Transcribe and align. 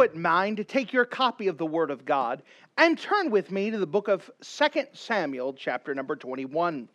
Wouldn't 0.00 0.18
mind 0.18 0.56
to 0.56 0.64
take 0.64 0.94
your 0.94 1.04
copy 1.04 1.46
of 1.46 1.58
the 1.58 1.66
Word 1.66 1.90
of 1.90 2.06
God 2.06 2.42
and 2.78 2.98
turn 2.98 3.30
with 3.30 3.50
me 3.50 3.70
to 3.70 3.76
the 3.76 3.86
book 3.86 4.08
of 4.08 4.30
2 4.40 4.84
Samuel, 4.94 5.52
chapter 5.52 5.94
number 5.94 6.16
21. 6.16 6.88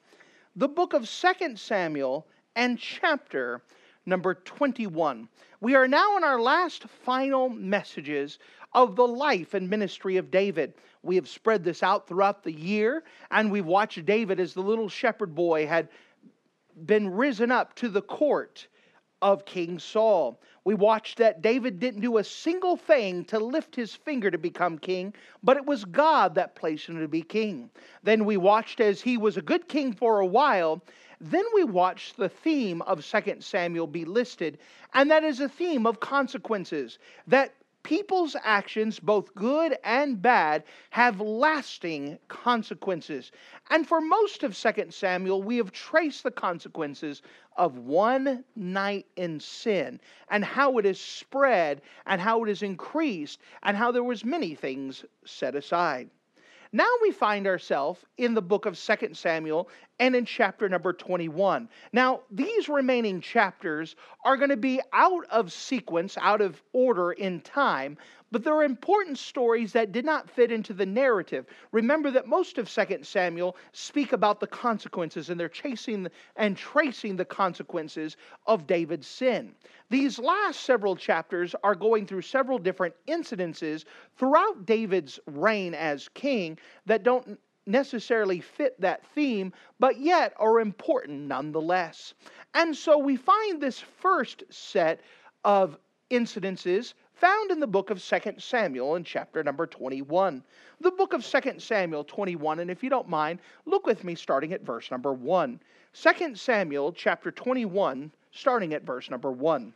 The 0.55 0.67
book 0.67 0.93
of 0.93 1.07
2 1.07 1.55
Samuel 1.55 2.25
and 2.55 2.79
chapter 2.79 3.61
number 4.07 4.33
21. 4.33 5.29
We 5.61 5.75
are 5.75 5.87
now 5.87 6.17
in 6.17 6.23
our 6.23 6.41
last 6.41 6.87
final 7.05 7.47
messages 7.47 8.39
of 8.73 8.95
the 8.95 9.07
life 9.07 9.53
and 9.53 9.69
ministry 9.69 10.17
of 10.17 10.31
David. 10.31 10.73
We 11.03 11.15
have 11.17 11.29
spread 11.29 11.63
this 11.63 11.83
out 11.83 12.07
throughout 12.07 12.43
the 12.43 12.53
year, 12.53 13.03
and 13.29 13.51
we've 13.51 13.67
watched 13.67 14.03
David 14.03 14.39
as 14.39 14.55
the 14.55 14.63
little 14.63 14.89
shepherd 14.89 15.35
boy 15.35 15.67
had 15.67 15.89
been 16.87 17.07
risen 17.11 17.51
up 17.51 17.75
to 17.75 17.87
the 17.87 18.01
court 18.01 18.65
of 19.21 19.45
King 19.45 19.79
Saul. 19.79 20.39
We 20.63 20.73
watched 20.73 21.17
that 21.19 21.41
David 21.41 21.79
didn't 21.79 22.01
do 22.01 22.17
a 22.17 22.23
single 22.23 22.75
thing 22.75 23.23
to 23.25 23.39
lift 23.39 23.75
his 23.75 23.95
finger 23.95 24.31
to 24.31 24.37
become 24.37 24.77
king, 24.77 25.13
but 25.43 25.57
it 25.57 25.65
was 25.65 25.85
God 25.85 26.35
that 26.35 26.55
placed 26.55 26.89
him 26.89 26.99
to 26.99 27.07
be 27.07 27.21
king. 27.21 27.69
Then 28.03 28.25
we 28.25 28.37
watched 28.37 28.79
as 28.79 29.01
he 29.01 29.17
was 29.17 29.37
a 29.37 29.41
good 29.41 29.67
king 29.67 29.93
for 29.93 30.19
a 30.19 30.25
while. 30.25 30.81
Then 31.21 31.45
we 31.53 31.63
watched 31.63 32.17
the 32.17 32.29
theme 32.29 32.81
of 32.83 33.05
2 33.05 33.37
Samuel 33.39 33.87
be 33.87 34.05
listed, 34.05 34.57
and 34.93 35.09
that 35.11 35.23
is 35.23 35.39
a 35.39 35.49
theme 35.49 35.85
of 35.85 35.99
consequences. 35.99 36.99
That 37.27 37.53
people's 37.85 38.35
actions, 38.43 38.99
both 38.99 39.33
good 39.35 39.77
and 39.83 40.19
bad, 40.19 40.63
have 40.89 41.21
lasting 41.21 42.17
consequences. 42.27 43.31
And 43.69 43.87
for 43.87 44.01
most 44.01 44.41
of 44.41 44.57
2 44.57 44.87
Samuel, 44.89 45.43
we 45.43 45.57
have 45.57 45.71
traced 45.71 46.23
the 46.23 46.31
consequences 46.31 47.21
of 47.57 47.77
one 47.77 48.43
night 48.55 49.05
in 49.15 49.39
sin 49.39 50.01
and 50.29 50.43
how 50.43 50.79
it 50.79 50.85
is 50.87 50.99
spread 50.99 51.83
and 52.07 52.19
how 52.19 52.43
it 52.43 52.49
is 52.49 52.63
increased 52.63 53.39
and 53.61 53.77
how 53.77 53.91
there 53.91 54.03
was 54.03 54.25
many 54.25 54.55
things 54.55 55.05
set 55.23 55.55
aside. 55.55 56.09
Now 56.71 56.89
we 57.01 57.11
find 57.11 57.47
ourselves 57.47 57.99
in 58.17 58.33
the 58.33 58.41
book 58.41 58.65
of 58.65 58.77
2 58.77 59.13
Samuel 59.13 59.69
and 59.99 60.15
in 60.15 60.25
chapter 60.25 60.67
number 60.67 60.93
21. 60.93 61.69
Now, 61.93 62.21
these 62.31 62.67
remaining 62.67 63.21
chapters 63.21 63.95
are 64.23 64.37
going 64.37 64.49
to 64.49 64.57
be 64.57 64.81
out 64.93 65.25
of 65.29 65.51
sequence, 65.51 66.17
out 66.19 66.41
of 66.41 66.61
order 66.73 67.11
in 67.11 67.41
time, 67.41 67.97
but 68.35 68.43
there 68.43 68.53
are 68.53 68.65
important 68.65 69.17
stories 69.17 69.71
that 69.71 69.93
did 69.93 70.03
not 70.03 70.29
fit 70.29 70.51
into 70.51 70.73
the 70.73 70.85
narrative. 70.85 71.45
Remember 71.71 72.11
that 72.11 72.27
most 72.27 72.57
of 72.57 72.69
2 72.69 72.99
Samuel 73.01 73.55
speak 73.71 74.11
about 74.11 74.41
the 74.41 74.47
consequences, 74.47 75.29
and 75.29 75.39
they're 75.39 75.47
chasing 75.47 76.05
and 76.35 76.57
tracing 76.57 77.15
the 77.15 77.23
consequences 77.23 78.17
of 78.45 78.67
David's 78.67 79.07
sin. 79.07 79.55
These 79.89 80.19
last 80.19 80.65
several 80.65 80.97
chapters 80.97 81.55
are 81.63 81.75
going 81.75 82.05
through 82.05 82.23
several 82.23 82.59
different 82.59 82.93
incidences 83.07 83.85
throughout 84.17 84.65
David's 84.65 85.17
reign 85.27 85.73
as 85.73 86.09
king 86.09 86.59
that 86.87 87.03
don't 87.03 87.39
necessarily 87.65 88.41
fit 88.41 88.75
that 88.81 89.07
theme, 89.15 89.53
but 89.79 89.97
yet 89.97 90.33
are 90.35 90.59
important 90.59 91.21
nonetheless. 91.21 92.15
And 92.53 92.75
so 92.75 92.97
we 92.97 93.15
find 93.15 93.61
this 93.61 93.79
first 93.79 94.43
set 94.49 94.99
of 95.45 95.77
incidences 96.11 96.95
found 97.15 97.51
in 97.51 97.59
the 97.59 97.67
book 97.67 97.89
of 97.89 98.03
2 98.03 98.19
Samuel 98.37 98.95
in 98.95 99.03
chapter 99.03 99.43
number 99.43 99.65
21. 99.65 100.43
The 100.81 100.91
book 100.91 101.13
of 101.13 101.25
2 101.25 101.59
Samuel 101.59 102.03
21, 102.03 102.59
and 102.59 102.69
if 102.69 102.83
you 102.83 102.89
don't 102.89 103.09
mind, 103.09 103.39
look 103.65 103.85
with 103.85 104.03
me 104.03 104.15
starting 104.15 104.53
at 104.53 104.61
verse 104.61 104.91
number 104.91 105.13
1. 105.13 105.59
2 105.93 106.35
Samuel 106.35 106.91
chapter 106.91 107.31
21, 107.31 108.11
starting 108.31 108.73
at 108.73 108.83
verse 108.83 109.09
number 109.09 109.31
1. 109.31 109.73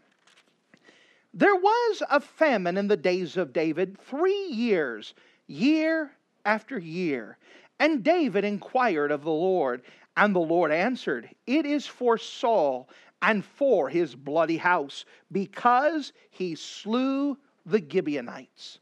There 1.34 1.56
was 1.56 2.04
a 2.10 2.20
famine 2.20 2.78
in 2.78 2.88
the 2.88 2.98
days 2.98 3.38
of 3.38 3.54
David 3.54 3.98
three 4.00 4.48
years, 4.48 5.14
year 5.48 6.12
after 6.46 6.78
year. 6.78 7.38
And 7.80 8.04
David 8.04 8.44
inquired 8.44 9.12
of 9.12 9.24
the 9.24 9.30
Lord, 9.30 9.84
and 10.18 10.36
the 10.36 10.40
Lord 10.40 10.72
answered, 10.72 11.30
It 11.48 11.66
is 11.66 11.88
for 11.88 12.18
Saul 12.18 12.90
and 13.22 13.44
for 13.44 13.90
his 13.90 14.16
bloody 14.16 14.58
house, 14.58 15.06
because 15.32 16.14
he 16.30 16.56
slew 16.56 17.38
the 17.66 17.84
Gibeonites. 17.92 18.80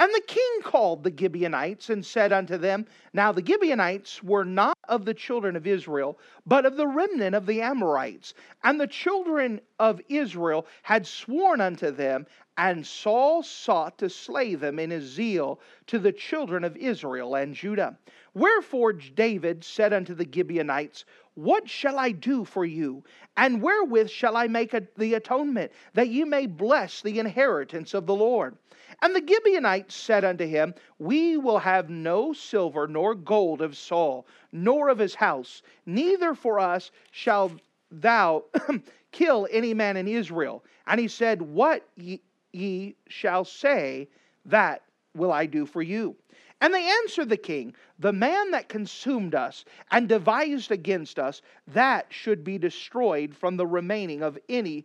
And 0.00 0.10
the 0.14 0.22
king 0.26 0.62
called 0.62 1.04
the 1.04 1.14
Gibeonites 1.14 1.90
and 1.90 2.04
said 2.06 2.32
unto 2.32 2.56
them, 2.56 2.86
Now 3.12 3.32
the 3.32 3.44
Gibeonites 3.44 4.22
were 4.22 4.46
not 4.46 4.78
of 4.88 5.04
the 5.04 5.12
children 5.12 5.56
of 5.56 5.66
Israel, 5.66 6.18
but 6.46 6.64
of 6.64 6.78
the 6.78 6.86
remnant 6.86 7.34
of 7.34 7.44
the 7.44 7.60
Amorites. 7.60 8.32
And 8.64 8.80
the 8.80 8.86
children 8.86 9.60
of 9.78 10.00
Israel 10.08 10.66
had 10.82 11.06
sworn 11.06 11.60
unto 11.60 11.90
them, 11.90 12.26
and 12.62 12.86
Saul 12.86 13.42
sought 13.42 13.96
to 13.96 14.10
slay 14.10 14.54
them 14.54 14.78
in 14.78 14.90
his 14.90 15.04
zeal 15.04 15.60
to 15.86 15.98
the 15.98 16.12
children 16.12 16.62
of 16.62 16.76
Israel 16.76 17.34
and 17.34 17.54
Judah. 17.54 17.96
Wherefore 18.34 18.92
David 18.92 19.64
said 19.64 19.94
unto 19.94 20.12
the 20.12 20.28
Gibeonites, 20.30 21.06
What 21.36 21.70
shall 21.70 21.98
I 21.98 22.10
do 22.10 22.44
for 22.44 22.66
you? 22.66 23.02
And 23.38 23.62
wherewith 23.62 24.10
shall 24.10 24.36
I 24.36 24.46
make 24.46 24.74
the 24.98 25.14
atonement, 25.14 25.72
that 25.94 26.10
you 26.10 26.26
may 26.26 26.44
bless 26.44 27.00
the 27.00 27.18
inheritance 27.18 27.94
of 27.94 28.04
the 28.04 28.14
Lord? 28.14 28.58
And 29.00 29.16
the 29.16 29.26
Gibeonites 29.26 29.94
said 29.94 30.22
unto 30.22 30.44
him, 30.44 30.74
We 30.98 31.38
will 31.38 31.60
have 31.60 31.88
no 31.88 32.34
silver 32.34 32.86
nor 32.86 33.14
gold 33.14 33.62
of 33.62 33.74
Saul, 33.74 34.26
nor 34.52 34.90
of 34.90 34.98
his 34.98 35.14
house, 35.14 35.62
neither 35.86 36.34
for 36.34 36.60
us 36.60 36.90
shall 37.10 37.52
thou 37.90 38.44
kill 39.12 39.48
any 39.50 39.72
man 39.72 39.96
in 39.96 40.06
Israel. 40.06 40.62
And 40.86 41.00
he 41.00 41.08
said, 41.08 41.40
What 41.40 41.88
ye, 41.96 42.20
ye 42.52 42.96
shall 43.08 43.44
say, 43.44 44.08
that 44.44 44.82
will 45.14 45.32
I 45.32 45.46
do 45.46 45.66
for 45.66 45.82
you. 45.82 46.16
And 46.60 46.74
they 46.74 46.84
answered 47.02 47.28
the 47.28 47.36
king, 47.36 47.74
The 47.98 48.12
man 48.12 48.50
that 48.50 48.68
consumed 48.68 49.34
us 49.34 49.64
and 49.90 50.08
devised 50.08 50.70
against 50.70 51.18
us, 51.18 51.40
that 51.68 52.06
should 52.10 52.44
be 52.44 52.58
destroyed 52.58 53.34
from 53.34 53.56
the 53.56 53.66
remaining 53.66 54.22
of 54.22 54.38
any 54.48 54.84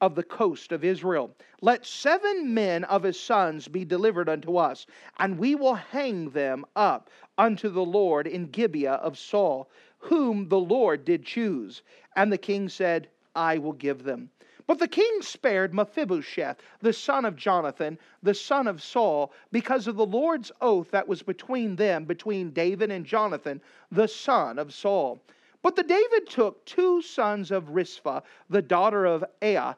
of 0.00 0.14
the 0.14 0.22
coast 0.22 0.72
of 0.72 0.84
Israel. 0.84 1.34
Let 1.60 1.86
seven 1.86 2.52
men 2.54 2.84
of 2.84 3.02
his 3.02 3.18
sons 3.18 3.68
be 3.68 3.84
delivered 3.84 4.28
unto 4.28 4.56
us, 4.56 4.86
and 5.18 5.38
we 5.38 5.54
will 5.54 5.74
hang 5.74 6.30
them 6.30 6.64
up 6.76 7.10
unto 7.36 7.68
the 7.68 7.84
Lord 7.84 8.26
in 8.26 8.46
Gibeah 8.46 8.94
of 8.94 9.18
Saul, 9.18 9.68
whom 9.98 10.48
the 10.48 10.60
Lord 10.60 11.04
did 11.04 11.24
choose. 11.24 11.82
And 12.16 12.32
the 12.32 12.38
king 12.38 12.68
said, 12.68 13.08
I 13.34 13.58
will 13.58 13.72
give 13.72 14.04
them. 14.04 14.30
But 14.68 14.78
the 14.78 14.86
king 14.86 15.22
spared 15.22 15.72
Mephibosheth, 15.72 16.58
the 16.80 16.92
son 16.92 17.24
of 17.24 17.36
Jonathan, 17.36 17.98
the 18.22 18.34
son 18.34 18.66
of 18.66 18.82
Saul, 18.82 19.32
because 19.50 19.86
of 19.86 19.96
the 19.96 20.04
Lord's 20.04 20.52
oath 20.60 20.90
that 20.90 21.08
was 21.08 21.22
between 21.22 21.74
them, 21.74 22.04
between 22.04 22.50
David 22.50 22.90
and 22.90 23.06
Jonathan, 23.06 23.62
the 23.90 24.06
son 24.06 24.58
of 24.58 24.74
Saul. 24.74 25.20
But 25.62 25.74
the 25.74 25.82
David 25.82 26.28
took 26.28 26.62
two 26.66 27.00
sons 27.00 27.50
of 27.50 27.70
Rizpah, 27.70 28.20
the 28.50 28.60
daughter 28.60 29.06
of 29.06 29.24
Aiah, 29.40 29.74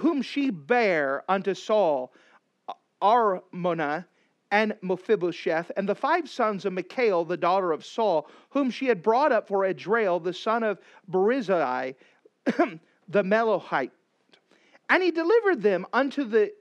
whom 0.00 0.22
she 0.22 0.50
bare 0.50 1.22
unto 1.28 1.54
Saul, 1.54 2.12
Armoni, 3.00 4.04
and 4.50 4.76
Mephibosheth, 4.82 5.70
and 5.76 5.88
the 5.88 5.94
five 5.94 6.28
sons 6.28 6.64
of 6.64 6.72
Michal, 6.72 7.24
the 7.24 7.36
daughter 7.36 7.70
of 7.70 7.84
Saul, 7.84 8.28
whom 8.50 8.72
she 8.72 8.86
had 8.86 9.04
brought 9.04 9.30
up 9.30 9.46
for 9.46 9.64
Adriel, 9.64 10.18
the 10.18 10.34
son 10.34 10.64
of 10.64 10.80
Barzillai, 11.06 11.92
the 13.08 13.22
Meholathite. 13.22 13.90
And 14.88 15.02
he 15.02 15.10
delivered 15.10 15.62
them 15.62 15.86
unto 15.92 16.24
the 16.24 16.52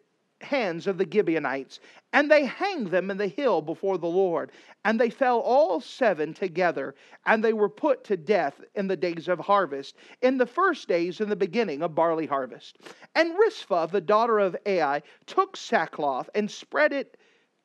hands 0.42 0.88
of 0.88 0.98
the 0.98 1.08
Gibeonites, 1.10 1.80
and 2.12 2.30
they 2.30 2.46
hanged 2.46 2.88
them 2.88 3.10
in 3.10 3.18
the 3.18 3.28
hill 3.28 3.62
before 3.62 3.98
the 3.98 4.08
Lord. 4.08 4.52
And 4.86 5.00
they 5.00 5.10
fell 5.10 5.40
all 5.40 5.80
seven 5.80 6.34
together, 6.34 6.96
and 7.26 7.44
they 7.44 7.54
were 7.54 7.70
put 7.70 8.04
to 8.06 8.18
death 8.18 8.62
in 8.76 8.88
the 8.88 8.98
days 8.98 9.28
of 9.28 9.40
harvest, 9.40 9.96
in 10.22 10.38
the 10.38 10.46
first 10.46 10.88
days 10.88 11.22
in 11.22 11.30
the 11.30 11.36
beginning 11.36 11.82
of 11.82 11.96
barley 11.96 12.26
harvest. 12.26 12.78
And 13.16 13.38
Rizpah, 13.38 13.88
the 13.88 14.02
daughter 14.02 14.40
of 14.40 14.56
Ai, 14.66 15.02
took 15.26 15.56
sackcloth 15.56 16.30
and 16.36 16.50
spread 16.50 16.94
it 16.94 17.18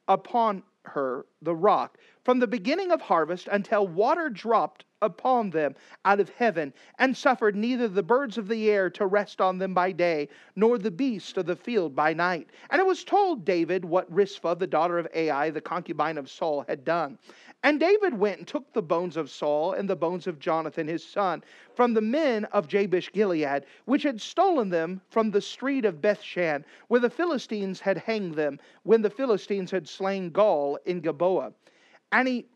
upon 0.06 0.62
her 0.84 1.26
the 1.42 1.54
rock 1.54 1.98
from 2.24 2.38
the 2.38 2.46
beginning 2.46 2.90
of 2.90 3.00
harvest 3.00 3.48
until 3.48 3.86
water 3.86 4.30
dropped 4.30 4.84
upon 5.02 5.50
them 5.50 5.74
out 6.04 6.20
of 6.20 6.28
heaven, 6.30 6.72
and 6.98 7.16
suffered 7.16 7.54
neither 7.54 7.88
the 7.88 8.02
birds 8.02 8.38
of 8.38 8.48
the 8.48 8.70
air 8.70 8.90
to 8.90 9.06
rest 9.06 9.40
on 9.40 9.58
them 9.58 9.74
by 9.74 9.92
day, 9.92 10.28
nor 10.56 10.78
the 10.78 10.90
beasts 10.90 11.36
of 11.36 11.46
the 11.46 11.56
field 11.56 11.94
by 11.94 12.12
night. 12.12 12.48
And 12.70 12.80
it 12.80 12.86
was 12.86 13.04
told 13.04 13.44
David 13.44 13.84
what 13.84 14.12
Rizpah, 14.12 14.54
the 14.54 14.66
daughter 14.66 14.98
of 14.98 15.08
Ai, 15.14 15.50
the 15.50 15.60
concubine 15.60 16.18
of 16.18 16.30
Saul, 16.30 16.64
had 16.68 16.84
done. 16.84 17.18
And 17.64 17.80
David 17.80 18.14
went 18.14 18.38
and 18.38 18.46
took 18.46 18.72
the 18.72 18.82
bones 18.82 19.16
of 19.16 19.30
Saul 19.30 19.72
and 19.72 19.90
the 19.90 19.96
bones 19.96 20.26
of 20.26 20.38
Jonathan 20.38 20.86
his 20.86 21.04
son 21.04 21.42
from 21.74 21.92
the 21.92 22.00
men 22.00 22.44
of 22.46 22.68
Jabesh 22.68 23.12
Gilead, 23.12 23.64
which 23.84 24.04
had 24.04 24.20
stolen 24.20 24.70
them 24.70 25.00
from 25.10 25.30
the 25.30 25.40
street 25.40 25.84
of 25.84 26.00
Bethshan, 26.00 26.64
where 26.86 27.00
the 27.00 27.10
Philistines 27.10 27.80
had 27.80 27.98
hanged 27.98 28.34
them, 28.34 28.60
when 28.84 29.02
the 29.02 29.10
Philistines 29.10 29.70
had 29.70 29.88
slain 29.88 30.32
Saul 30.34 30.78
in 30.86 31.00
Gilboa. 31.00 31.52
And 32.12 32.28
he 32.28 32.46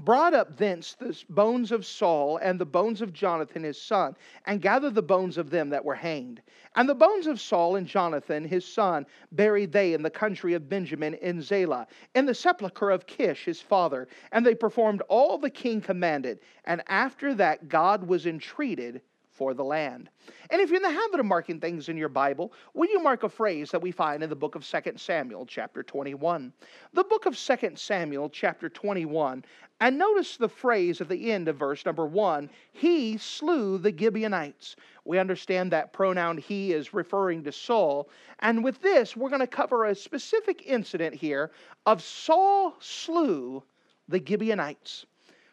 brought 0.00 0.34
up 0.34 0.56
thence 0.56 0.94
the 0.94 1.16
bones 1.30 1.72
of 1.72 1.86
Saul 1.86 2.38
and 2.38 2.58
the 2.60 2.66
bones 2.66 3.00
of 3.00 3.12
Jonathan 3.12 3.62
his 3.62 3.80
son, 3.80 4.16
and 4.46 4.60
gathered 4.60 4.94
the 4.94 5.02
bones 5.02 5.38
of 5.38 5.50
them 5.50 5.70
that 5.70 5.84
were 5.84 5.94
hanged. 5.94 6.42
And 6.76 6.88
the 6.88 6.94
bones 6.94 7.26
of 7.26 7.40
Saul 7.40 7.76
and 7.76 7.86
Jonathan 7.86 8.44
his 8.44 8.66
son 8.66 9.06
buried 9.32 9.72
they 9.72 9.94
in 9.94 10.02
the 10.02 10.10
country 10.10 10.54
of 10.54 10.68
Benjamin 10.68 11.14
in 11.14 11.40
Zelah, 11.40 11.86
in 12.14 12.26
the 12.26 12.34
sepulchre 12.34 12.90
of 12.90 13.06
Kish 13.06 13.44
his 13.44 13.60
father. 13.60 14.08
And 14.32 14.44
they 14.44 14.54
performed 14.54 15.02
all 15.08 15.38
the 15.38 15.50
king 15.50 15.80
commanded. 15.80 16.40
And 16.64 16.82
after 16.88 17.34
that, 17.34 17.68
God 17.68 18.06
was 18.06 18.26
entreated 18.26 19.00
for 19.34 19.52
the 19.52 19.64
land. 19.64 20.08
And 20.50 20.60
if 20.60 20.70
you're 20.70 20.76
in 20.76 20.82
the 20.82 20.90
habit 20.90 21.20
of 21.20 21.26
marking 21.26 21.60
things 21.60 21.88
in 21.88 21.96
your 21.96 22.08
Bible, 22.08 22.52
will 22.72 22.88
you 22.88 23.02
mark 23.02 23.24
a 23.24 23.28
phrase 23.28 23.70
that 23.72 23.82
we 23.82 23.90
find 23.90 24.22
in 24.22 24.30
the 24.30 24.36
book 24.36 24.54
of 24.54 24.64
2 24.64 24.92
Samuel, 24.96 25.44
chapter 25.44 25.82
21? 25.82 26.52
The 26.92 27.04
book 27.04 27.26
of 27.26 27.36
2 27.36 27.72
Samuel, 27.74 28.30
chapter 28.30 28.68
21, 28.68 29.44
and 29.80 29.98
notice 29.98 30.36
the 30.36 30.48
phrase 30.48 31.00
at 31.00 31.08
the 31.08 31.32
end 31.32 31.48
of 31.48 31.56
verse 31.56 31.84
number 31.84 32.06
1 32.06 32.48
He 32.72 33.18
slew 33.18 33.76
the 33.76 33.96
Gibeonites. 33.96 34.76
We 35.04 35.18
understand 35.18 35.72
that 35.72 35.92
pronoun 35.92 36.38
he 36.38 36.72
is 36.72 36.94
referring 36.94 37.42
to 37.44 37.52
Saul. 37.52 38.08
And 38.38 38.62
with 38.62 38.80
this, 38.80 39.16
we're 39.16 39.28
going 39.28 39.40
to 39.40 39.46
cover 39.46 39.84
a 39.84 39.94
specific 39.94 40.62
incident 40.64 41.14
here 41.14 41.50
of 41.86 42.02
Saul 42.02 42.76
slew 42.78 43.62
the 44.08 44.22
Gibeonites. 44.24 45.06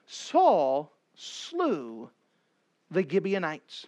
Saul 0.05 0.91
slew 1.15 2.09
the 2.91 3.07
Gibeonites. 3.09 3.88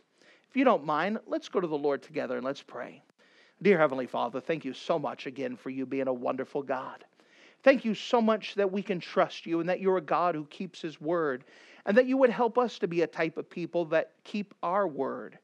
If 0.50 0.55
you 0.55 0.63
don't 0.63 0.85
mind, 0.85 1.19
let's 1.27 1.50
go 1.50 1.59
to 1.59 1.67
the 1.67 1.77
Lord 1.77 2.01
together 2.01 2.38
and 2.38 2.45
let's 2.45 2.63
pray. 2.63 3.03
Dear 3.61 3.77
Heavenly 3.77 4.07
Father, 4.07 4.39
thank 4.39 4.65
you 4.65 4.73
so 4.73 4.97
much 4.97 5.27
again 5.27 5.55
for 5.55 5.69
you 5.69 5.85
being 5.85 6.07
a 6.07 6.13
wonderful 6.13 6.63
God. 6.63 7.03
Thank 7.63 7.85
you 7.85 7.94
so 7.94 8.21
much 8.21 8.55
that 8.55 8.71
we 8.71 8.81
can 8.81 9.00
trust 9.00 9.45
you 9.45 9.59
and 9.59 9.69
that 9.69 9.79
you're 9.79 9.97
a 9.97 10.01
God 10.01 10.35
who 10.35 10.45
keeps 10.45 10.81
his 10.81 11.00
word 11.00 11.44
and 11.85 11.97
that 11.97 12.07
you 12.07 12.17
would 12.17 12.29
help 12.29 12.57
us 12.57 12.79
to 12.79 12.88
be 12.88 13.01
a 13.01 13.07
type 13.07 13.38
of 13.38 13.50
people 13.50 13.85
that 13.85 14.11
keep 14.23 14.53
our 14.63 14.88
word. 14.88 15.38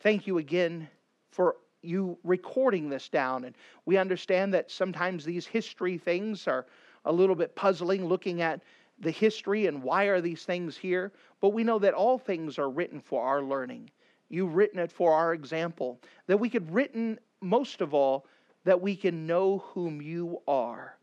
Thank 0.00 0.26
you 0.26 0.38
again 0.38 0.88
for 1.30 1.56
you 1.82 2.18
recording 2.24 2.88
this 2.88 3.08
down. 3.08 3.44
And 3.44 3.54
we 3.86 3.96
understand 3.96 4.54
that 4.54 4.70
sometimes 4.70 5.24
these 5.24 5.46
history 5.46 5.98
things 5.98 6.46
are 6.46 6.66
a 7.04 7.12
little 7.12 7.34
bit 7.34 7.54
puzzling, 7.56 8.06
looking 8.06 8.42
at 8.42 8.60
the 8.98 9.10
history 9.10 9.66
and 9.66 9.82
why 9.82 10.04
are 10.04 10.20
these 10.20 10.44
things 10.44 10.76
here. 10.76 11.12
But 11.40 11.50
we 11.50 11.64
know 11.64 11.78
that 11.78 11.94
all 11.94 12.18
things 12.18 12.58
are 12.58 12.70
written 12.70 13.00
for 13.00 13.22
our 13.22 13.42
learning. 13.42 13.90
You've 14.28 14.54
written 14.54 14.78
it 14.78 14.92
for 14.92 15.12
our 15.12 15.34
example. 15.34 16.00
That 16.26 16.38
we 16.38 16.48
could 16.48 16.72
written, 16.72 17.18
most 17.40 17.80
of 17.80 17.94
all, 17.94 18.26
that 18.64 18.80
we 18.80 18.96
can 18.96 19.26
know 19.26 19.58
whom 19.58 20.00
you 20.00 20.40
are 20.46 20.96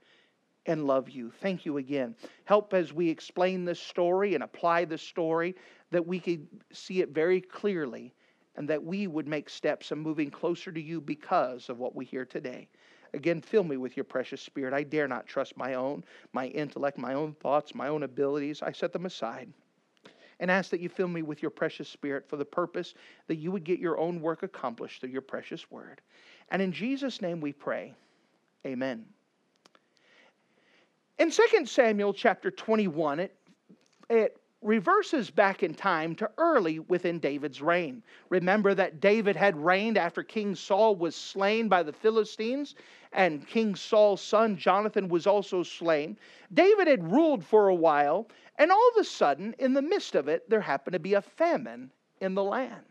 and 0.65 0.85
love 0.85 1.09
you. 1.09 1.31
Thank 1.41 1.65
you 1.65 1.77
again. 1.77 2.15
Help 2.45 2.73
as 2.73 2.93
we 2.93 3.09
explain 3.09 3.65
this 3.65 3.79
story 3.79 4.35
and 4.35 4.43
apply 4.43 4.85
this 4.85 5.01
story 5.01 5.55
that 5.91 6.05
we 6.05 6.19
could 6.19 6.47
see 6.71 7.01
it 7.01 7.09
very 7.09 7.41
clearly 7.41 8.13
and 8.55 8.67
that 8.67 8.83
we 8.83 9.07
would 9.07 9.27
make 9.27 9.49
steps 9.49 9.91
in 9.91 9.99
moving 9.99 10.29
closer 10.29 10.71
to 10.71 10.81
you 10.81 11.01
because 11.01 11.69
of 11.69 11.79
what 11.79 11.95
we 11.95 12.05
hear 12.05 12.25
today. 12.25 12.67
Again, 13.13 13.41
fill 13.41 13.63
me 13.63 13.77
with 13.77 13.97
your 13.97 14.03
precious 14.03 14.41
spirit. 14.41 14.73
I 14.73 14.83
dare 14.83 15.07
not 15.07 15.27
trust 15.27 15.57
my 15.57 15.73
own, 15.73 16.03
my 16.33 16.47
intellect, 16.47 16.97
my 16.97 17.13
own 17.13 17.33
thoughts, 17.33 17.73
my 17.75 17.87
own 17.87 18.03
abilities. 18.03 18.61
I 18.61 18.71
set 18.71 18.93
them 18.93 19.05
aside 19.05 19.51
and 20.39 20.49
ask 20.49 20.69
that 20.71 20.79
you 20.79 20.89
fill 20.89 21.07
me 21.07 21.21
with 21.21 21.41
your 21.41 21.51
precious 21.51 21.89
spirit 21.89 22.27
for 22.27 22.37
the 22.37 22.45
purpose 22.45 22.93
that 23.27 23.35
you 23.35 23.51
would 23.51 23.63
get 23.63 23.79
your 23.79 23.99
own 23.99 24.21
work 24.21 24.43
accomplished 24.43 25.01
through 25.01 25.09
your 25.09 25.21
precious 25.21 25.69
word. 25.69 26.01
And 26.49 26.61
in 26.61 26.71
Jesus' 26.71 27.21
name 27.21 27.41
we 27.41 27.51
pray. 27.51 27.93
Amen. 28.65 29.05
In 31.17 31.31
2 31.31 31.65
Samuel 31.65 32.13
chapter 32.13 32.49
21, 32.49 33.19
it, 33.19 33.35
it 34.09 34.38
reverses 34.61 35.29
back 35.29 35.63
in 35.63 35.73
time 35.73 36.15
to 36.15 36.29
early 36.37 36.79
within 36.79 37.19
David's 37.19 37.61
reign. 37.61 38.03
Remember 38.29 38.73
that 38.73 38.99
David 38.99 39.35
had 39.35 39.55
reigned 39.55 39.97
after 39.97 40.21
King 40.21 40.53
Saul 40.53 40.95
was 40.95 41.15
slain 41.15 41.69
by 41.69 41.81
the 41.81 41.93
Philistines, 41.93 42.75
and 43.13 43.47
King 43.47 43.73
Saul's 43.75 44.21
son 44.21 44.57
Jonathan 44.57 45.07
was 45.07 45.25
also 45.25 45.63
slain. 45.63 46.17
David 46.53 46.87
had 46.87 47.09
ruled 47.11 47.43
for 47.43 47.69
a 47.69 47.75
while, 47.75 48.27
and 48.57 48.71
all 48.71 48.89
of 48.89 48.99
a 48.99 49.05
sudden, 49.05 49.55
in 49.59 49.73
the 49.73 49.81
midst 49.81 50.15
of 50.15 50.27
it, 50.27 50.49
there 50.49 50.61
happened 50.61 50.93
to 50.93 50.99
be 50.99 51.13
a 51.13 51.21
famine 51.21 51.89
in 52.19 52.35
the 52.35 52.43
land. 52.43 52.83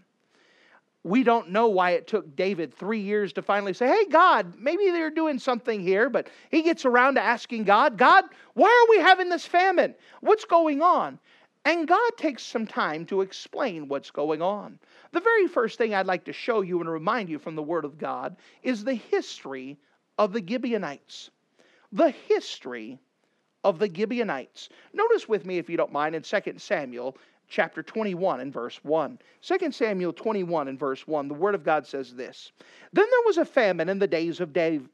We 1.05 1.23
don't 1.23 1.51
know 1.51 1.69
why 1.69 1.93
it 1.93 2.07
took 2.07 2.35
David 2.35 2.75
three 2.75 3.01
years 3.01 3.33
to 3.35 3.43
finally 3.43 3.73
say, 3.73 3.87
Hey, 3.87 4.07
God, 4.07 4.55
maybe 4.59 4.91
they're 4.91 5.11
doing 5.11 5.39
something 5.39 5.81
here. 5.81 6.11
But 6.11 6.29
he 6.51 6.63
gets 6.63 6.85
around 6.85 7.15
to 7.15 7.23
asking 7.23 7.65
God, 7.65 7.97
God, 7.97 8.25
why 8.55 8.67
are 8.69 8.91
we 8.91 9.03
having 9.03 9.29
this 9.29 9.47
famine? 9.47 9.95
What's 10.21 10.45
going 10.45 10.83
on? 10.83 11.19
And 11.69 11.87
God 11.87 12.13
takes 12.17 12.43
some 12.43 12.67
time 12.67 13.05
to 13.05 13.21
explain 13.21 13.89
what's 13.89 14.11
going 14.11 14.41
on. 14.41 14.79
The 15.13 15.21
very 15.21 15.47
first 15.47 15.77
thing 15.77 15.93
I'd 15.93 16.07
like 16.07 16.25
to 16.25 16.33
show 16.33 16.63
you 16.63 16.81
and 16.81 16.89
remind 16.89 17.29
you 17.29 17.39
from 17.39 17.57
the 17.57 17.63
Word 17.63 17.85
of 17.85 17.99
God 17.99 18.39
is 18.63 18.83
the 18.83 18.95
history 18.95 19.77
of 20.17 20.33
the 20.33 20.43
Gibeonites. 20.43 21.29
The 21.93 22.09
history 22.09 22.99
of 23.65 23.79
the 23.79 23.95
Gibeonites. 23.95 24.71
Notice 24.95 25.29
with 25.29 25.45
me, 25.45 25.59
if 25.59 25.69
you 25.69 25.77
don't 25.77 25.93
mind, 25.93 26.15
in 26.15 26.23
2 26.23 26.55
Samuel 26.57 27.19
chapter 27.49 27.83
21 27.83 28.41
and 28.41 28.51
verse 28.51 28.83
1. 28.83 29.19
2 29.43 29.71
Samuel 29.71 30.15
21 30.15 30.69
and 30.69 30.79
verse 30.79 31.07
1, 31.07 31.29
the 31.29 31.35
Word 31.35 31.55
of 31.55 31.65
God 31.65 31.87
says 31.87 32.15
this 32.15 32.51
Then 32.95 33.05
there 33.11 33.27
was 33.27 33.37
a 33.37 33.45
famine 33.45 33.91
in 33.91 33.99
the 33.99 34.07
days 34.07 34.41
of 34.41 34.55
David, 34.55 34.89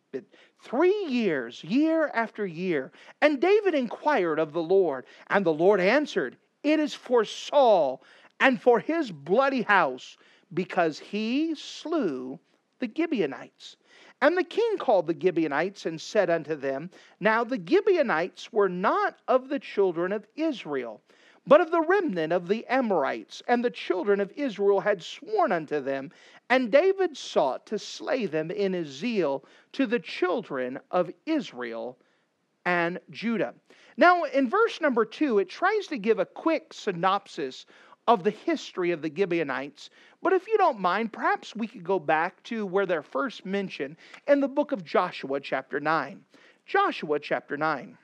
three 0.60 1.04
years, 1.06 1.62
year 1.62 2.10
after 2.14 2.44
year. 2.44 2.90
And 3.20 3.40
David 3.40 3.76
inquired 3.76 4.40
of 4.40 4.52
the 4.52 4.62
Lord, 4.62 5.06
and 5.28 5.46
the 5.46 5.52
Lord 5.52 5.78
answered, 5.78 6.36
It 6.64 6.80
is 6.80 6.94
for 6.94 7.24
Saul 7.26 8.02
and 8.40 8.60
for 8.60 8.80
his 8.80 9.12
bloody 9.12 9.62
house, 9.62 10.16
because 10.52 10.98
he 10.98 11.54
slew 11.54 12.40
the 12.78 12.90
Gibeonites. 12.94 13.76
And 14.22 14.36
the 14.36 14.44
king 14.44 14.78
called 14.78 15.06
the 15.06 15.18
Gibeonites 15.20 15.84
and 15.86 16.00
said 16.00 16.30
unto 16.30 16.56
them, 16.56 16.90
Now 17.20 17.44
the 17.44 17.62
Gibeonites 17.64 18.50
were 18.52 18.70
not 18.70 19.18
of 19.28 19.50
the 19.50 19.58
children 19.60 20.10
of 20.10 20.26
Israel 20.34 21.02
but 21.46 21.60
of 21.60 21.70
the 21.70 21.82
remnant 21.82 22.32
of 22.32 22.48
the 22.48 22.66
Amorites. 22.68 23.42
And 23.46 23.62
the 23.64 23.70
children 23.70 24.20
of 24.20 24.32
Israel 24.34 24.80
had 24.80 25.02
sworn 25.02 25.52
unto 25.52 25.80
them, 25.80 26.10
and 26.48 26.72
David 26.72 27.16
sought 27.16 27.66
to 27.66 27.78
slay 27.78 28.26
them 28.26 28.50
in 28.50 28.72
his 28.72 28.88
zeal 28.88 29.44
to 29.72 29.86
the 29.86 29.98
children 29.98 30.80
of 30.90 31.10
Israel 31.26 31.98
and 32.64 32.98
Judah. 33.10 33.54
Now, 33.96 34.24
in 34.24 34.48
verse 34.48 34.80
number 34.80 35.04
two, 35.04 35.38
it 35.38 35.48
tries 35.48 35.86
to 35.88 35.98
give 35.98 36.18
a 36.18 36.26
quick 36.26 36.72
synopsis 36.72 37.66
of 38.06 38.24
the 38.24 38.30
history 38.30 38.90
of 38.90 39.02
the 39.02 39.12
Gibeonites. 39.14 39.90
But 40.22 40.32
if 40.32 40.46
you 40.46 40.58
don't 40.58 40.80
mind, 40.80 41.12
perhaps 41.12 41.54
we 41.54 41.66
could 41.66 41.84
go 41.84 41.98
back 41.98 42.42
to 42.44 42.66
where 42.66 42.86
they're 42.86 43.02
first 43.02 43.46
mentioned 43.46 43.96
in 44.26 44.40
the 44.40 44.48
book 44.48 44.72
of 44.72 44.84
Joshua, 44.84 45.40
chapter 45.40 45.80
9. 45.80 46.20
Joshua, 46.66 47.18
chapter 47.18 47.56
9. 47.56 47.96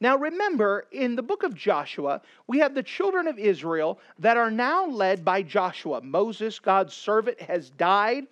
Now 0.00 0.16
remember, 0.16 0.86
in 0.92 1.16
the 1.16 1.22
book 1.22 1.42
of 1.42 1.54
Joshua, 1.54 2.22
we 2.46 2.58
have 2.60 2.74
the 2.74 2.82
children 2.84 3.26
of 3.26 3.38
Israel 3.38 3.98
that 4.20 4.36
are 4.36 4.50
now 4.50 4.86
led 4.86 5.24
by 5.24 5.42
Joshua. 5.42 6.00
Moses, 6.00 6.60
God's 6.60 6.94
servant, 6.94 7.40
has 7.40 7.70
died, 7.70 8.24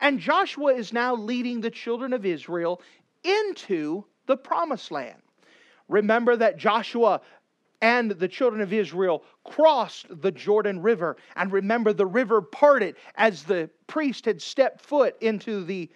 and 0.00 0.18
Joshua 0.18 0.74
is 0.74 0.94
now 0.94 1.14
leading 1.14 1.60
the 1.60 1.70
children 1.70 2.14
of 2.14 2.24
Israel 2.24 2.80
into 3.22 4.04
the 4.30 4.36
promised 4.36 4.92
land. 4.92 5.20
Remember 5.88 6.36
that 6.36 6.56
Joshua 6.56 7.20
and 7.82 8.12
the 8.12 8.28
children 8.28 8.60
of 8.60 8.72
Israel 8.72 9.24
crossed 9.44 10.06
the 10.08 10.30
Jordan 10.30 10.80
River. 10.80 11.16
And 11.34 11.50
remember, 11.50 11.92
the 11.92 12.06
river 12.06 12.40
parted 12.40 12.94
as 13.16 13.42
the 13.42 13.68
priest 13.88 14.26
had 14.26 14.40
stepped 14.40 14.82
foot 14.82 15.16
into 15.20 15.64
the 15.64 15.90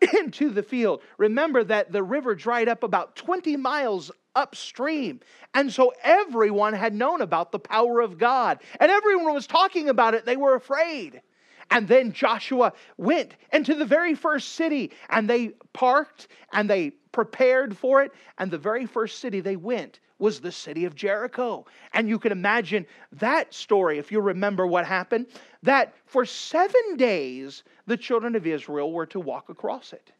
into 0.18 0.50
the 0.50 0.62
field. 0.62 1.02
Remember 1.18 1.64
that 1.64 1.90
the 1.90 2.02
river 2.02 2.36
dried 2.36 2.68
up 2.68 2.84
about 2.84 3.16
20 3.16 3.56
miles 3.56 4.12
upstream. 4.36 5.18
And 5.54 5.72
so 5.72 5.92
everyone 6.02 6.74
had 6.74 6.94
known 6.94 7.22
about 7.22 7.50
the 7.50 7.58
power 7.58 8.00
of 8.00 8.18
God. 8.18 8.60
And 8.78 8.90
everyone 8.90 9.34
was 9.34 9.46
talking 9.46 9.88
about 9.88 10.14
it. 10.14 10.24
They 10.24 10.36
were 10.36 10.54
afraid. 10.54 11.22
And 11.70 11.88
then 11.88 12.12
Joshua 12.12 12.72
went 12.96 13.34
into 13.52 13.74
the 13.74 13.84
very 13.84 14.14
first 14.14 14.52
city 14.52 14.92
and 15.10 15.28
they 15.28 15.48
parked 15.72 16.28
and 16.52 16.68
they 16.68 16.90
prepared 17.12 17.76
for 17.76 18.02
it. 18.02 18.12
And 18.38 18.50
the 18.50 18.58
very 18.58 18.86
first 18.86 19.18
city 19.18 19.40
they 19.40 19.56
went 19.56 20.00
was 20.18 20.40
the 20.40 20.52
city 20.52 20.84
of 20.84 20.94
Jericho. 20.94 21.66
And 21.92 22.08
you 22.08 22.18
can 22.18 22.32
imagine 22.32 22.86
that 23.12 23.52
story, 23.52 23.98
if 23.98 24.12
you 24.12 24.20
remember 24.20 24.66
what 24.66 24.86
happened, 24.86 25.26
that 25.62 25.94
for 26.06 26.24
seven 26.24 26.96
days 26.96 27.64
the 27.86 27.96
children 27.96 28.34
of 28.36 28.46
Israel 28.46 28.92
were 28.92 29.06
to 29.06 29.20
walk 29.20 29.48
across 29.48 29.92
it 29.92 30.12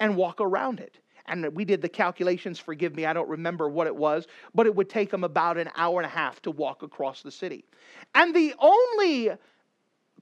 and 0.00 0.16
walk 0.16 0.40
around 0.40 0.80
it. 0.80 0.98
And 1.28 1.52
we 1.56 1.64
did 1.64 1.82
the 1.82 1.88
calculations, 1.88 2.60
forgive 2.60 2.94
me, 2.94 3.04
I 3.04 3.12
don't 3.12 3.28
remember 3.28 3.68
what 3.68 3.88
it 3.88 3.96
was, 3.96 4.28
but 4.54 4.66
it 4.66 4.74
would 4.74 4.88
take 4.88 5.10
them 5.10 5.24
about 5.24 5.58
an 5.58 5.68
hour 5.76 5.98
and 5.98 6.06
a 6.06 6.10
half 6.10 6.40
to 6.42 6.52
walk 6.52 6.82
across 6.82 7.22
the 7.22 7.32
city. 7.32 7.64
And 8.14 8.34
the 8.34 8.54
only 8.60 9.32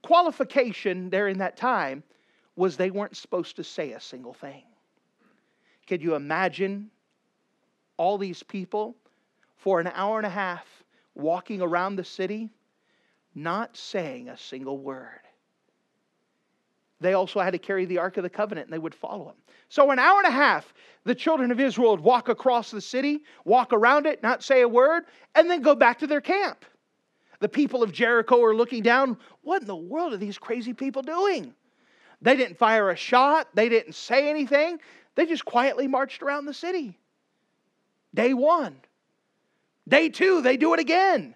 qualification 0.05 1.09
there 1.09 1.27
in 1.27 1.39
that 1.39 1.57
time 1.57 2.03
was 2.55 2.77
they 2.77 2.91
weren't 2.91 3.17
supposed 3.17 3.55
to 3.55 3.63
say 3.63 3.93
a 3.93 3.99
single 3.99 4.35
thing. 4.35 4.61
Could 5.87 6.03
you 6.03 6.13
imagine 6.13 6.91
all 7.97 8.19
these 8.19 8.43
people 8.43 8.95
for 9.57 9.79
an 9.79 9.87
hour 9.87 10.17
and 10.17 10.27
a 10.27 10.29
half 10.29 10.67
walking 11.15 11.59
around 11.59 11.95
the 11.95 12.03
city, 12.03 12.51
not 13.33 13.75
saying 13.75 14.29
a 14.29 14.37
single 14.37 14.77
word? 14.77 15.21
They 16.99 17.13
also 17.13 17.39
had 17.39 17.53
to 17.53 17.59
carry 17.59 17.85
the 17.85 17.97
Ark 17.97 18.17
of 18.17 18.23
the 18.23 18.29
Covenant 18.29 18.67
and 18.67 18.73
they 18.73 18.79
would 18.79 18.93
follow 18.93 19.29
him. 19.29 19.35
So, 19.69 19.89
an 19.89 19.97
hour 19.97 20.19
and 20.19 20.27
a 20.27 20.37
half, 20.37 20.71
the 21.03 21.15
children 21.15 21.49
of 21.49 21.59
Israel 21.59 21.91
would 21.91 21.99
walk 21.99 22.29
across 22.29 22.69
the 22.69 22.79
city, 22.79 23.23
walk 23.43 23.73
around 23.73 24.05
it, 24.05 24.21
not 24.21 24.43
say 24.43 24.61
a 24.61 24.67
word, 24.67 25.05
and 25.33 25.49
then 25.49 25.63
go 25.63 25.73
back 25.73 25.97
to 25.99 26.07
their 26.07 26.21
camp. 26.21 26.63
The 27.39 27.49
people 27.49 27.83
of 27.83 27.91
Jericho 27.91 28.43
are 28.43 28.55
looking 28.55 28.83
down. 28.83 29.17
What 29.41 29.61
in 29.61 29.67
the 29.67 29.75
world 29.75 30.13
are 30.13 30.17
these 30.17 30.37
crazy 30.37 30.73
people 30.73 31.01
doing? 31.01 31.53
They 32.21 32.35
didn't 32.35 32.57
fire 32.57 32.89
a 32.89 32.95
shot, 32.95 33.47
they 33.53 33.69
didn't 33.69 33.95
say 33.95 34.29
anything. 34.29 34.79
They 35.15 35.25
just 35.25 35.45
quietly 35.45 35.87
marched 35.87 36.21
around 36.21 36.45
the 36.45 36.53
city. 36.53 36.97
Day 38.13 38.33
one. 38.33 38.75
Day 39.87 40.09
two, 40.09 40.41
they 40.41 40.57
do 40.57 40.73
it 40.73 40.79
again. 40.79 41.35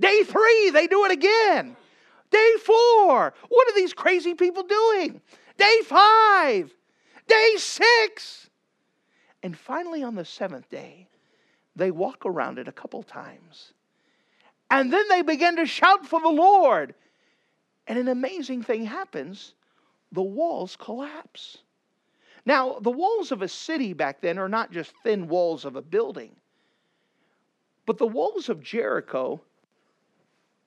Day 0.00 0.22
three, 0.22 0.70
they 0.70 0.86
do 0.86 1.04
it 1.04 1.12
again. 1.12 1.76
Day 2.30 2.52
four, 2.64 3.34
what 3.48 3.68
are 3.68 3.74
these 3.74 3.92
crazy 3.92 4.34
people 4.34 4.62
doing? 4.62 5.20
Day 5.56 5.80
five, 5.84 6.72
day 7.28 7.54
six. 7.58 8.48
And 9.42 9.56
finally, 9.56 10.02
on 10.02 10.14
the 10.14 10.24
seventh 10.24 10.68
day, 10.70 11.08
they 11.76 11.90
walk 11.90 12.24
around 12.24 12.58
it 12.58 12.66
a 12.66 12.72
couple 12.72 13.02
times. 13.02 13.73
And 14.74 14.92
then 14.92 15.04
they 15.08 15.22
begin 15.22 15.54
to 15.58 15.66
shout 15.66 16.04
for 16.04 16.20
the 16.20 16.26
Lord. 16.26 16.96
And 17.86 17.96
an 17.96 18.08
amazing 18.08 18.64
thing 18.64 18.84
happens 18.84 19.54
the 20.10 20.20
walls 20.20 20.76
collapse. 20.76 21.58
Now, 22.44 22.80
the 22.80 22.90
walls 22.90 23.30
of 23.30 23.40
a 23.40 23.46
city 23.46 23.92
back 23.92 24.20
then 24.20 24.36
are 24.36 24.48
not 24.48 24.72
just 24.72 24.92
thin 25.04 25.28
walls 25.28 25.64
of 25.64 25.76
a 25.76 25.82
building, 25.82 26.34
but 27.86 27.98
the 27.98 28.06
walls 28.06 28.48
of 28.48 28.64
Jericho 28.64 29.40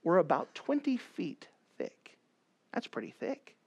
were 0.04 0.20
about 0.20 0.56
20 0.56 0.96
feet 0.96 1.50
thick. 1.78 2.18
That's 2.74 2.88
pretty 2.88 3.14
thick. 3.20 3.58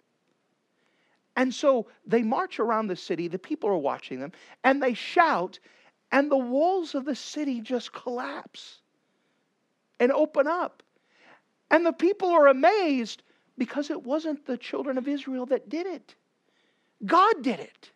And 1.36 1.52
so 1.52 1.86
they 2.06 2.22
march 2.22 2.58
around 2.58 2.86
the 2.86 2.96
city, 2.96 3.28
the 3.28 3.38
people 3.38 3.68
are 3.68 3.76
watching 3.76 4.20
them, 4.20 4.32
and 4.64 4.82
they 4.82 4.94
shout, 4.94 5.58
and 6.10 6.30
the 6.30 6.38
walls 6.38 6.94
of 6.94 7.04
the 7.04 7.14
city 7.14 7.60
just 7.60 7.92
collapse 7.92 8.79
and 10.00 10.10
open 10.10 10.48
up. 10.48 10.82
And 11.70 11.86
the 11.86 11.92
people 11.92 12.30
are 12.30 12.48
amazed 12.48 13.22
because 13.56 13.90
it 13.90 14.02
wasn't 14.02 14.46
the 14.46 14.56
children 14.56 14.98
of 14.98 15.06
Israel 15.06 15.46
that 15.46 15.68
did 15.68 15.86
it, 15.86 16.16
God 17.06 17.42
did 17.42 17.60
it. 17.60 17.92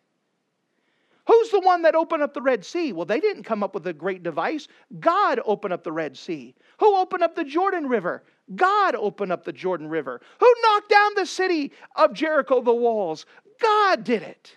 Who's 1.27 1.49
the 1.49 1.59
one 1.59 1.81
that 1.81 1.95
opened 1.95 2.21
up 2.21 2.35
the 2.35 2.41
Red 2.41 2.63
Sea? 2.63 2.93
Well, 2.93 3.05
they 3.05 3.19
didn't 3.19 3.43
come 3.43 3.63
up 3.63 3.73
with 3.73 3.87
a 3.87 3.93
great 3.93 4.21
device. 4.21 4.67
God 4.99 5.39
opened 5.43 5.73
up 5.73 5.83
the 5.83 5.91
Red 5.91 6.15
Sea. 6.15 6.53
Who 6.79 6.95
opened 6.95 7.23
up 7.23 7.35
the 7.35 7.43
Jordan 7.43 7.87
River? 7.87 8.23
God 8.55 8.93
opened 8.93 9.31
up 9.31 9.43
the 9.43 9.51
Jordan 9.51 9.89
River. 9.89 10.21
Who 10.39 10.55
knocked 10.61 10.89
down 10.89 11.11
the 11.15 11.25
city 11.25 11.71
of 11.95 12.13
Jericho, 12.13 12.61
the 12.61 12.75
walls? 12.75 13.25
God 13.59 14.03
did 14.03 14.21
it. 14.21 14.55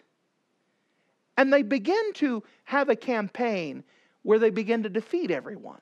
And 1.38 1.50
they 1.50 1.62
begin 1.62 2.12
to 2.14 2.43
have 2.64 2.90
a 2.90 2.97
campaign 2.97 3.83
where 4.23 4.38
they 4.38 4.50
begin 4.50 4.83
to 4.83 4.90
defeat 4.90 5.31
everyone. 5.31 5.81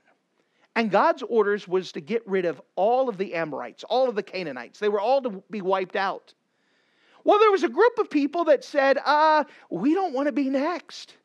And 0.77 0.91
God's 0.91 1.23
orders 1.23 1.67
was 1.67 1.91
to 1.93 2.03
get 2.03 2.23
rid 2.29 2.45
of 2.45 2.61
all 2.77 3.09
of 3.09 3.17
the 3.17 3.35
Amorites, 3.35 3.83
all 3.85 4.11
of 4.11 4.15
the 4.15 4.23
Canaanites. 4.23 4.79
They 4.79 4.91
were 4.91 5.01
all 5.01 5.23
to 5.23 5.43
be 5.51 5.63
wiped 5.63 5.97
out. 5.97 6.35
Well, 7.25 7.41
there 7.41 7.51
was 7.51 7.65
a 7.65 7.69
group 7.69 7.99
of 7.99 8.11
people 8.11 8.45
that 8.45 8.63
said, 8.63 8.99
uh, 9.05 9.45
we 9.71 9.95
don't 9.95 10.13
want 10.13 10.27
to 10.27 10.33
be 10.33 10.51
next. 10.51 11.17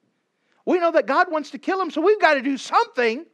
We 0.65 0.79
know 0.79 0.91
that 0.93 1.05
God 1.05 1.29
wants 1.29 1.51
to 1.51 1.60
kill 1.60 1.77
them, 1.77 1.91
so 1.91 2.00
we've 2.00 2.22
got 2.22 2.36
to 2.36 2.41
do 2.41 2.58
something. 2.58 3.25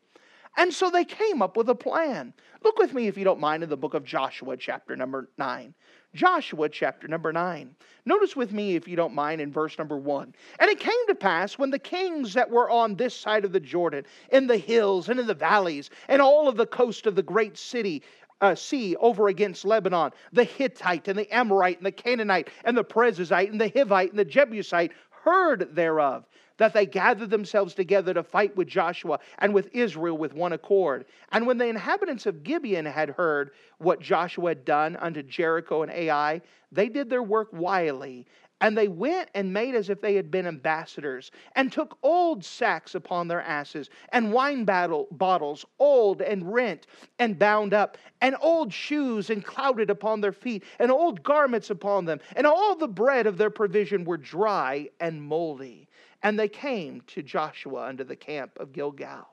And 0.57 0.73
so 0.73 0.89
they 0.89 1.05
came 1.05 1.43
up 1.43 1.55
with 1.55 1.69
a 1.69 1.75
plan. 1.75 2.33
Look 2.63 2.79
with 2.79 2.93
me, 2.93 3.07
if 3.07 3.17
you 3.17 3.23
don't 3.23 3.39
mind, 3.39 3.61
in 3.61 3.69
the 3.69 3.77
book 3.77 3.93
of 3.93 4.03
Joshua, 4.03 4.57
chapter 4.57 4.95
number 4.95 5.29
9. 5.37 5.73
Joshua, 6.15 6.67
chapter 6.67 7.07
number 7.07 7.31
9. 7.31 7.75
Notice 8.05 8.35
with 8.35 8.51
me, 8.51 8.75
if 8.75 8.87
you 8.87 8.95
don't 8.95 9.13
mind, 9.13 9.39
in 9.39 9.51
verse 9.51 9.77
number 9.77 9.97
1. 9.97 10.33
And 10.59 10.69
it 10.69 10.79
came 10.79 11.07
to 11.07 11.15
pass 11.15 11.59
when 11.59 11.69
the 11.69 11.77
kings 11.77 12.33
that 12.33 12.49
were 12.49 12.71
on 12.71 12.95
this 12.95 13.15
side 13.15 13.45
of 13.45 13.51
the 13.51 13.59
Jordan, 13.59 14.03
in 14.31 14.47
the 14.47 14.57
hills 14.57 15.09
and 15.09 15.19
in 15.19 15.27
the 15.27 15.35
valleys, 15.35 15.91
and 16.07 16.23
all 16.23 16.47
of 16.47 16.57
the 16.57 16.65
coast 16.65 17.05
of 17.05 17.15
the 17.15 17.21
great 17.21 17.55
city, 17.55 18.01
uh, 18.41 18.55
sea 18.55 18.95
over 18.97 19.27
against 19.27 19.65
Lebanon, 19.65 20.11
the 20.33 20.43
Hittite 20.43 21.07
and 21.07 21.17
the 21.17 21.31
Amorite 21.33 21.77
and 21.77 21.85
the 21.85 21.91
Canaanite 21.91 22.49
and 22.65 22.77
the 22.77 22.83
Perizzite 22.83 23.51
and 23.51 23.61
the 23.61 23.69
Hivite 23.69 24.09
and 24.09 24.19
the 24.19 24.25
Jebusite 24.25 24.91
heard 25.23 25.75
thereof, 25.75 26.25
that 26.57 26.73
they 26.73 26.85
gathered 26.85 27.29
themselves 27.29 27.73
together 27.73 28.13
to 28.13 28.23
fight 28.23 28.55
with 28.55 28.67
Joshua 28.67 29.19
and 29.39 29.53
with 29.53 29.69
Israel 29.73 30.17
with 30.17 30.33
one 30.33 30.53
accord. 30.53 31.05
And 31.31 31.47
when 31.47 31.57
the 31.57 31.67
inhabitants 31.67 32.25
of 32.25 32.43
Gibeon 32.43 32.85
had 32.85 33.09
heard 33.09 33.51
what 33.77 34.01
Joshua 34.01 34.49
had 34.49 34.65
done 34.65 34.95
unto 34.97 35.23
Jericho 35.23 35.83
and 35.83 35.91
Ai, 35.91 36.41
they 36.71 36.89
did 36.89 37.09
their 37.09 37.23
work 37.23 37.49
wily 37.51 38.25
and 38.61 38.77
they 38.77 38.87
went 38.87 39.29
and 39.35 39.53
made 39.53 39.75
as 39.75 39.89
if 39.89 40.01
they 40.01 40.15
had 40.15 40.31
been 40.31 40.47
ambassadors, 40.47 41.31
and 41.55 41.71
took 41.71 41.97
old 42.01 42.43
sacks 42.43 42.95
upon 42.95 43.27
their 43.27 43.41
asses, 43.41 43.89
and 44.11 44.33
wine 44.33 44.65
battle, 44.65 45.07
bottles, 45.11 45.65
old 45.79 46.21
and 46.21 46.51
rent 46.51 46.87
and 47.19 47.37
bound 47.37 47.73
up, 47.73 47.97
and 48.21 48.35
old 48.41 48.73
shoes 48.73 49.29
and 49.29 49.45
clouded 49.45 49.89
upon 49.89 50.21
their 50.21 50.31
feet, 50.31 50.63
and 50.79 50.91
old 50.91 51.21
garments 51.21 51.69
upon 51.69 52.05
them, 52.05 52.19
and 52.35 52.47
all 52.47 52.75
the 52.75 52.87
bread 52.87 53.27
of 53.27 53.37
their 53.37 53.51
provision 53.51 54.03
were 54.03 54.17
dry 54.17 54.89
and 54.99 55.21
moldy. 55.21 55.86
And 56.23 56.37
they 56.37 56.47
came 56.47 57.01
to 57.07 57.21
Joshua 57.21 57.85
under 57.85 58.03
the 58.03 58.15
camp 58.15 58.51
of 58.59 58.71
Gilgal. 58.71 59.27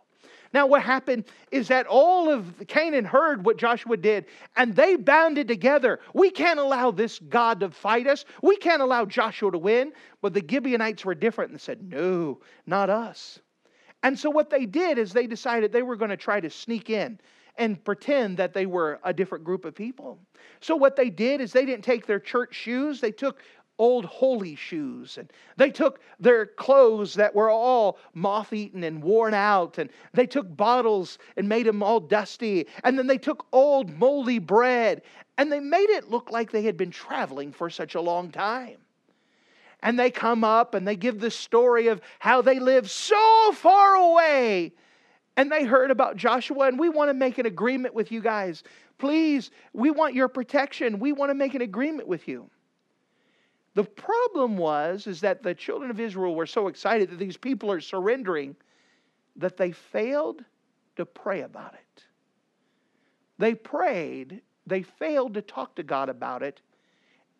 Now, 0.54 0.68
what 0.68 0.82
happened 0.82 1.24
is 1.50 1.66
that 1.68 1.86
all 1.88 2.30
of 2.30 2.62
Canaan 2.68 3.04
heard 3.04 3.44
what 3.44 3.56
Joshua 3.56 3.96
did 3.96 4.26
and 4.56 4.74
they 4.74 4.94
bounded 4.94 5.48
together. 5.48 5.98
We 6.14 6.30
can't 6.30 6.60
allow 6.60 6.92
this 6.92 7.18
God 7.18 7.58
to 7.60 7.70
fight 7.70 8.06
us. 8.06 8.24
We 8.40 8.56
can't 8.56 8.80
allow 8.80 9.04
Joshua 9.04 9.50
to 9.50 9.58
win. 9.58 9.92
But 10.22 10.32
the 10.32 10.44
Gibeonites 10.48 11.04
were 11.04 11.16
different 11.16 11.50
and 11.50 11.60
said, 11.60 11.82
No, 11.82 12.40
not 12.66 12.88
us. 12.88 13.40
And 14.04 14.16
so, 14.16 14.30
what 14.30 14.48
they 14.48 14.64
did 14.64 14.96
is 14.96 15.12
they 15.12 15.26
decided 15.26 15.72
they 15.72 15.82
were 15.82 15.96
going 15.96 16.10
to 16.10 16.16
try 16.16 16.38
to 16.38 16.50
sneak 16.50 16.88
in 16.88 17.18
and 17.56 17.82
pretend 17.84 18.36
that 18.36 18.52
they 18.52 18.66
were 18.66 19.00
a 19.02 19.12
different 19.12 19.44
group 19.44 19.64
of 19.64 19.74
people. 19.74 20.18
So, 20.60 20.76
what 20.76 20.94
they 20.94 21.10
did 21.10 21.40
is 21.40 21.52
they 21.52 21.66
didn't 21.66 21.84
take 21.84 22.06
their 22.06 22.20
church 22.20 22.54
shoes, 22.54 23.00
they 23.00 23.12
took 23.12 23.40
old 23.78 24.04
holy 24.04 24.54
shoes 24.54 25.19
and 25.19 25.33
they 25.57 25.71
took 25.71 26.00
their 26.21 26.47
clothes 26.47 27.14
that 27.14 27.35
were 27.35 27.50
all 27.50 27.99
moth-eaten 28.14 28.85
and 28.85 29.02
worn 29.02 29.35
out 29.35 29.78
and 29.78 29.90
they 30.12 30.26
took 30.26 30.57
bottles 30.57 31.19
and 31.37 31.49
made 31.49 31.66
them 31.66 31.83
all 31.83 31.99
dusty 31.99 32.66
and 32.85 32.97
then 32.97 33.07
they 33.07 33.19
took 33.19 33.47
old 33.52 33.90
moldy 33.99 34.38
bread 34.38 35.02
and 35.38 35.50
they 35.50 35.61
made 35.61 35.90
it 35.90 36.11
look 36.11 36.31
like 36.31 36.52
they 36.52 36.62
had 36.62 36.76
been 36.76 36.90
traveling 36.90 37.50
for 37.50 37.69
such 37.69 37.97
a 37.97 38.00
long 38.00 38.31
time. 38.31 38.76
And 39.83 39.99
they 39.99 40.11
come 40.11 40.45
up 40.45 40.75
and 40.75 40.87
they 40.87 40.97
give 40.97 41.21
the 41.21 41.31
story 41.31 41.88
of 41.88 42.00
how 42.19 42.40
they 42.40 42.59
live 42.59 42.90
so 42.90 43.52
far 43.52 43.97
away 43.97 44.73
and 45.37 45.50
they 45.50 45.64
heard 45.64 45.90
about 45.90 46.16
Joshua 46.16 46.69
and 46.69 46.78
we 46.78 46.88
want 46.88 47.11
to 47.11 47.14
make 47.14 47.38
an 47.38 47.47
agreement 47.47 47.93
with 47.93 48.12
you 48.12 48.23
guys. 48.23 48.62
Please 48.99 49.50
we 49.73 49.90
want 49.90 50.14
your 50.14 50.28
protection. 50.28 51.00
We 51.00 51.12
want 51.12 51.31
to 51.31 51.35
make 51.35 51.54
an 51.54 51.62
agreement 51.62 52.07
with 52.07 52.28
you 52.28 52.49
the 53.75 53.85
problem 53.85 54.57
was 54.57 55.07
is 55.07 55.21
that 55.21 55.43
the 55.43 55.54
children 55.54 55.90
of 55.90 56.00
Israel 56.00 56.35
were 56.35 56.47
so 56.47 56.69
excited 56.69 57.11
that 57.11 57.19
these 57.19 57.37
people 57.37 57.71
are 57.71 57.81
surrendering 57.81 58.57
that 59.37 59.57
they 59.57 59.73
failed 59.73 60.45
to 60.97 61.04
pray 61.04 61.43
about 61.43 61.75
it. 61.75 62.04
They 63.38 63.54
prayed, 63.54 64.40
they 64.66 64.83
failed 64.83 65.35
to 65.35 65.43
talk 65.43 65.75
to 65.75 65.83
God 65.83 66.09
about 66.09 66.43
it, 66.43 66.61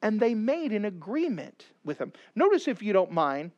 and 0.03 0.19
they 0.19 0.35
made 0.35 0.73
an 0.73 0.87
agreement 0.87 1.67
with 1.85 1.99
him. 1.99 2.12
Notice 2.35 2.67
if 2.67 2.83
you 2.83 2.93
don't 2.93 3.12
mind 3.12 3.53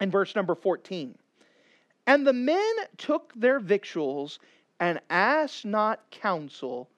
in 0.00 0.10
verse 0.10 0.36
number 0.36 0.54
14. 0.54 1.16
And 2.06 2.26
the 2.26 2.34
men 2.34 2.74
took 2.98 3.32
their 3.34 3.58
victuals 3.58 4.38
and 4.78 5.00
asked 5.08 5.64
not 5.64 6.10
counsel 6.10 6.90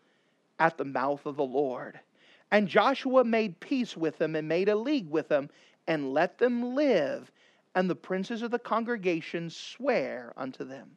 at 0.58 0.76
the 0.76 0.84
mouth 0.84 1.24
of 1.26 1.36
the 1.36 1.44
Lord. 1.44 2.00
And 2.50 2.68
Joshua 2.68 3.24
made 3.24 3.58
peace 3.60 3.96
with 3.96 4.18
them 4.18 4.36
and 4.36 4.46
made 4.46 4.68
a 4.68 4.76
league 4.76 5.10
with 5.10 5.28
them 5.28 5.50
and 5.86 6.12
let 6.12 6.38
them 6.38 6.74
live. 6.74 7.30
And 7.74 7.90
the 7.90 7.96
princes 7.96 8.42
of 8.42 8.50
the 8.50 8.58
congregation 8.58 9.50
swear 9.50 10.32
unto 10.36 10.64
them. 10.64 10.90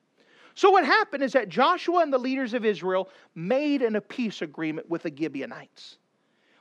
So, 0.55 0.71
what 0.71 0.85
happened 0.85 1.23
is 1.23 1.33
that 1.33 1.49
Joshua 1.49 2.01
and 2.01 2.11
the 2.11 2.17
leaders 2.17 2.53
of 2.53 2.65
Israel 2.65 3.09
made 3.35 3.81
an, 3.81 3.95
a 3.95 4.01
peace 4.01 4.41
agreement 4.41 4.89
with 4.89 5.03
the 5.03 5.13
Gibeonites. 5.15 5.97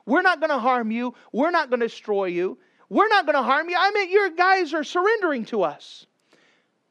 We're 0.06 0.22
not 0.22 0.40
going 0.40 0.50
to 0.50 0.58
harm 0.58 0.90
you. 0.90 1.14
We're 1.32 1.50
not 1.50 1.68
going 1.68 1.80
to 1.80 1.86
destroy 1.86 2.26
you. 2.26 2.58
We're 2.88 3.08
not 3.08 3.26
going 3.26 3.36
to 3.36 3.42
harm 3.42 3.68
you. 3.68 3.76
I 3.78 3.90
mean, 3.90 4.10
your 4.10 4.30
guys 4.30 4.72
are 4.72 4.84
surrendering 4.84 5.44
to 5.46 5.62
us. 5.62 6.06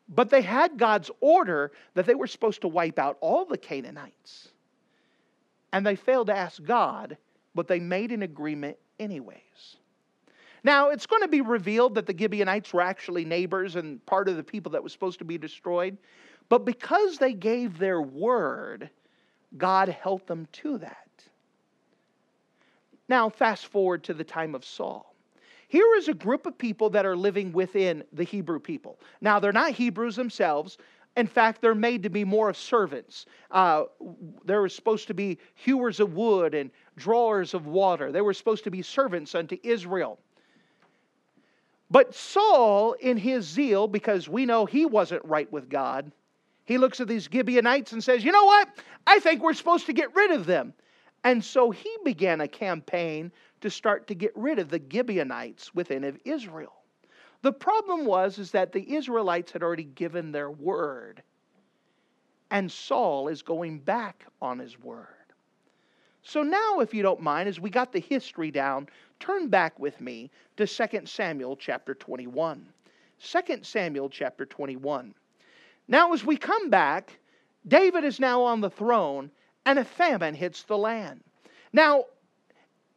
But 0.10 0.30
they 0.30 0.42
had 0.42 0.77
God's 0.77 1.12
order 1.20 1.72
that 1.96 2.06
they 2.06 2.16
were 2.16 2.27
supposed 2.27 2.62
to 2.62 2.68
wipe 2.68 3.00
out 3.00 3.18
all 3.20 3.46
the 3.46 3.58
Canaanites. 3.58 4.50
And 5.74 5.86
they 5.86 5.96
failed 5.96 6.27
to 6.27 6.36
ask 6.36 6.63
God, 6.63 7.18
but 7.58 7.68
they 7.68 7.80
made 7.80 8.12
an 8.12 8.22
agreement 8.22 8.78
anyways. 9.00 9.78
Now, 10.64 10.90
it's 10.90 11.08
going 11.08 11.24
to 11.24 11.28
be 11.28 11.42
revealed 11.42 11.96
that 11.96 12.06
the 12.06 12.16
Gibeonites 12.18 12.72
were 12.72 12.82
actually 12.82 13.26
neighbors 13.26 13.76
and 13.76 14.06
part 14.06 14.30
of 14.30 14.38
the 14.38 14.44
people 14.44 14.72
that 14.74 14.84
was 14.84 14.94
supposed 14.94 15.20
to 15.20 15.26
be 15.26 15.38
destroyed. 15.38 15.98
But 16.50 16.66
because 16.66 17.18
they 17.18 17.34
gave 17.34 17.78
their 17.80 18.02
word, 18.02 18.90
God 19.58 19.90
helped 19.90 20.28
them 20.28 20.48
to 20.54 20.78
that. 20.78 21.08
Now, 23.10 23.30
fast 23.30 23.66
forward 23.68 24.04
to 24.06 24.14
the 24.14 24.24
time 24.24 24.54
of 24.54 24.64
Saul. 24.64 25.16
Here 25.68 25.96
is 25.98 26.08
a 26.08 26.14
group 26.14 26.46
of 26.46 26.58
people 26.58 26.90
that 26.92 27.06
are 27.06 27.16
living 27.16 27.52
within 27.52 28.04
the 28.14 28.24
Hebrew 28.24 28.60
people. 28.60 29.00
Now, 29.20 29.40
they're 29.40 29.52
not 29.52 29.72
Hebrews 29.72 30.16
themselves. 30.16 30.78
In 31.18 31.26
fact, 31.26 31.62
they're 31.62 31.74
made 31.74 32.04
to 32.04 32.10
be 32.10 32.24
more 32.24 32.50
of 32.50 32.58
servants. 32.58 33.26
Uh, 33.50 33.86
they 34.46 34.56
were 34.56 34.70
supposed 34.70 35.08
to 35.08 35.16
be 35.16 35.40
hewers 35.56 36.00
of 36.00 36.14
wood 36.14 36.54
and 36.54 36.70
drawers 36.98 37.54
of 37.54 37.68
water. 37.68 38.12
They 38.12 38.22
were 38.22 38.34
supposed 38.34 38.66
to 38.66 38.72
be 38.72 38.82
servants 38.82 39.36
unto 39.36 39.58
Israel. 39.63 40.20
But 41.89 42.13
Saul, 42.13 42.94
in 42.94 43.16
his 43.16 43.46
zeal, 43.46 43.88
because 43.88 44.27
we 44.27 44.46
know 44.46 44.66
he 44.66 44.86
wasn't 44.86 45.24
right 45.24 45.50
with 45.51 45.70
God, 45.70 46.12
he 46.66 46.77
looks 46.77 47.00
at 47.00 47.08
these 47.08 47.30
Gibeonites 47.32 47.94
and 47.94 48.04
says, 48.04 48.25
You 48.25 48.34
know 48.34 48.44
what? 48.44 48.68
I 49.06 49.20
think 49.20 49.42
we're 49.42 49.54
supposed 49.54 49.86
to 49.86 49.94
get 49.94 50.13
rid 50.13 50.32
of 50.32 50.46
them. 50.46 50.74
And 51.24 51.44
so 51.44 51.72
he 51.72 51.89
began 52.04 52.42
a 52.42 52.48
campaign 52.48 53.32
to 53.62 53.70
start 53.70 54.08
to 54.08 54.16
get 54.16 54.36
rid 54.36 54.60
of 54.60 54.70
the 54.70 54.82
Gibeonites 54.92 55.74
within 55.74 56.04
of 56.04 56.20
Israel. 56.25 56.74
The 57.42 57.54
problem 57.54 58.06
was 58.06 58.38
is 58.38 58.51
that 58.51 58.74
the 58.74 58.96
Israelites 58.96 59.51
had 59.51 59.63
already 59.63 59.86
given 59.86 60.32
their 60.32 60.51
word. 60.51 61.24
And 62.51 62.72
Saul 62.72 63.30
is 63.30 63.42
going 63.42 63.80
back 63.80 64.25
on 64.42 64.60
his 64.60 64.80
word. 64.80 65.16
So 66.27 66.43
now 66.43 66.81
if 66.81 66.93
you 66.93 67.03
don't 67.03 67.22
mind 67.22 67.48
as 67.48 67.57
we 67.57 67.69
got 67.69 67.93
the 67.93 68.01
history 68.01 68.51
down, 68.51 68.89
turn 69.17 69.48
back 69.48 69.79
with 69.79 70.01
me 70.01 70.29
to 70.57 70.67
2 70.67 71.05
Samuel 71.05 71.55
chapter 71.55 71.96
21. 71.96 72.67
2 73.24 73.39
Samuel 73.62 74.10
chapter 74.10 74.46
21. 74.46 75.15
Now 75.88 76.12
as 76.12 76.25
we 76.25 76.36
come 76.36 76.69
back, 76.69 77.17
David 77.65 78.03
is 78.03 78.19
now 78.19 78.43
on 78.43 78.60
the 78.60 78.69
throne 78.69 79.31
and 79.65 79.79
a 79.79 79.86
famine 79.86 80.36
hits 80.36 80.63
the 80.63 80.77
land. 80.77 81.24
Now, 81.72 82.03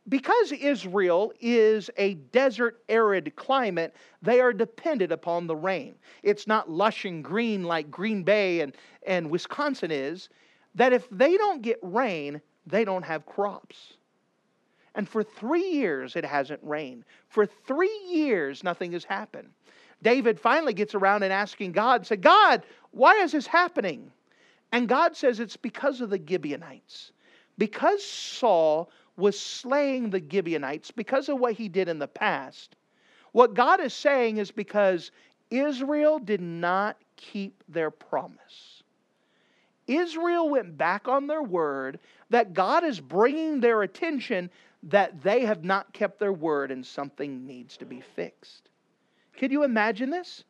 because 0.08 0.50
Israel 0.50 1.32
is 1.40 1.88
a 1.98 2.14
desert, 2.14 2.82
arid 2.88 3.36
climate, 3.36 3.94
they 4.22 4.40
are 4.40 4.52
dependent 4.52 5.12
upon 5.12 5.46
the 5.46 5.54
rain. 5.54 5.94
It's 6.24 6.48
not 6.48 6.68
lush 6.68 7.04
and 7.04 7.22
green 7.22 7.62
like 7.62 7.92
Green 7.92 8.24
Bay 8.24 8.58
and, 8.58 8.74
and 9.06 9.30
Wisconsin 9.30 9.92
is, 9.92 10.30
that 10.74 10.92
if 10.92 11.08
they 11.10 11.36
don't 11.36 11.62
get 11.62 11.78
rain, 11.80 12.40
they 12.66 12.84
don't 12.84 13.04
have 13.04 13.26
crops. 13.26 13.94
And 14.94 15.08
for 15.08 15.22
three 15.22 15.70
years, 15.70 16.16
it 16.16 16.24
hasn't 16.24 16.60
rained. 16.62 17.04
For 17.28 17.46
three 17.46 18.00
years, 18.08 18.64
nothing 18.64 18.92
has 18.92 19.04
happened. 19.04 19.50
David 20.02 20.40
finally 20.40 20.72
gets 20.72 20.94
around 20.94 21.22
and 21.22 21.32
asking 21.32 21.72
God, 21.72 22.06
said, 22.06 22.22
God, 22.22 22.64
why 22.90 23.16
is 23.16 23.32
this 23.32 23.46
happening? 23.46 24.10
And 24.72 24.88
God 24.88 25.16
says 25.16 25.40
it's 25.40 25.56
because 25.56 26.00
of 26.00 26.10
the 26.10 26.20
Gibeonites. 26.24 27.12
Because 27.58 28.04
Saul 28.04 28.90
was 29.16 29.38
slaying 29.38 30.10
the 30.10 30.24
Gibeonites 30.26 30.90
because 30.90 31.28
of 31.28 31.38
what 31.38 31.52
he 31.52 31.68
did 31.68 31.88
in 31.88 31.98
the 31.98 32.08
past. 32.08 32.76
What 33.32 33.54
God 33.54 33.80
is 33.80 33.92
saying 33.92 34.38
is 34.38 34.50
because 34.50 35.10
Israel 35.50 36.18
did 36.18 36.40
not 36.40 36.96
keep 37.16 37.62
their 37.68 37.90
promise. 37.90 38.79
Israel 39.98 40.48
went 40.48 40.76
back 40.76 41.08
on 41.08 41.26
their 41.26 41.42
word 41.42 41.98
that 42.30 42.54
God 42.54 42.84
is 42.84 43.00
bringing 43.00 43.60
their 43.60 43.82
attention 43.82 44.50
that 44.84 45.22
they 45.22 45.44
have 45.44 45.64
not 45.64 45.92
kept 45.92 46.18
their 46.18 46.32
word 46.32 46.70
and 46.70 46.84
something 46.84 47.46
needs 47.46 47.76
to 47.78 47.84
be 47.84 48.00
fixed. 48.00 48.68
Could 49.36 49.52
you 49.52 49.64
imagine 49.64 50.10
this? 50.10 50.44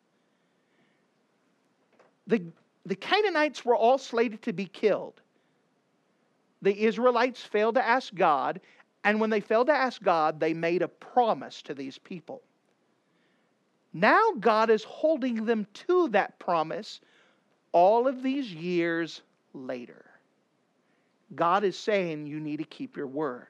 The, 2.26 2.42
the 2.86 2.94
Canaanites 2.94 3.64
were 3.64 3.74
all 3.74 3.98
slated 3.98 4.42
to 4.42 4.52
be 4.52 4.66
killed 4.66 5.20
the 6.62 6.84
Israelites 6.84 7.42
failed 7.42 7.76
to 7.76 7.86
ask 7.86 8.14
God, 8.14 8.60
and 9.04 9.20
when 9.20 9.30
they 9.30 9.40
failed 9.40 9.68
to 9.68 9.72
ask 9.72 10.02
God, 10.02 10.38
they 10.38 10.52
made 10.52 10.82
a 10.82 10.88
promise 10.88 11.62
to 11.62 11.74
these 11.74 11.98
people. 11.98 12.42
Now 13.92 14.32
God 14.38 14.70
is 14.70 14.84
holding 14.84 15.44
them 15.46 15.66
to 15.86 16.08
that 16.08 16.38
promise 16.38 17.00
all 17.72 18.06
of 18.06 18.22
these 18.22 18.52
years 18.52 19.22
later. 19.52 20.06
God 21.34 21.64
is 21.64 21.78
saying 21.78 22.26
you 22.26 22.40
need 22.40 22.58
to 22.58 22.64
keep 22.64 22.96
your 22.96 23.06
word. 23.06 23.48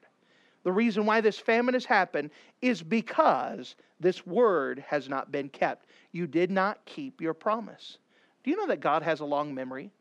The 0.63 0.71
reason 0.71 1.05
why 1.05 1.21
this 1.21 1.39
famine 1.39 1.73
has 1.73 1.85
happened 1.85 2.29
is 2.61 2.83
because 2.83 3.75
this 3.99 4.25
word 4.25 4.83
has 4.87 5.09
not 5.09 5.31
been 5.31 5.49
kept. 5.49 5.87
You 6.11 6.27
did 6.27 6.51
not 6.51 6.83
keep 6.85 7.19
your 7.19 7.33
promise. 7.33 7.97
Do 8.43 8.51
you 8.51 8.57
know 8.57 8.67
that 8.67 8.79
God 8.79 9.01
has 9.01 9.19
a 9.19 9.25
long 9.25 9.53
memory? 9.53 9.91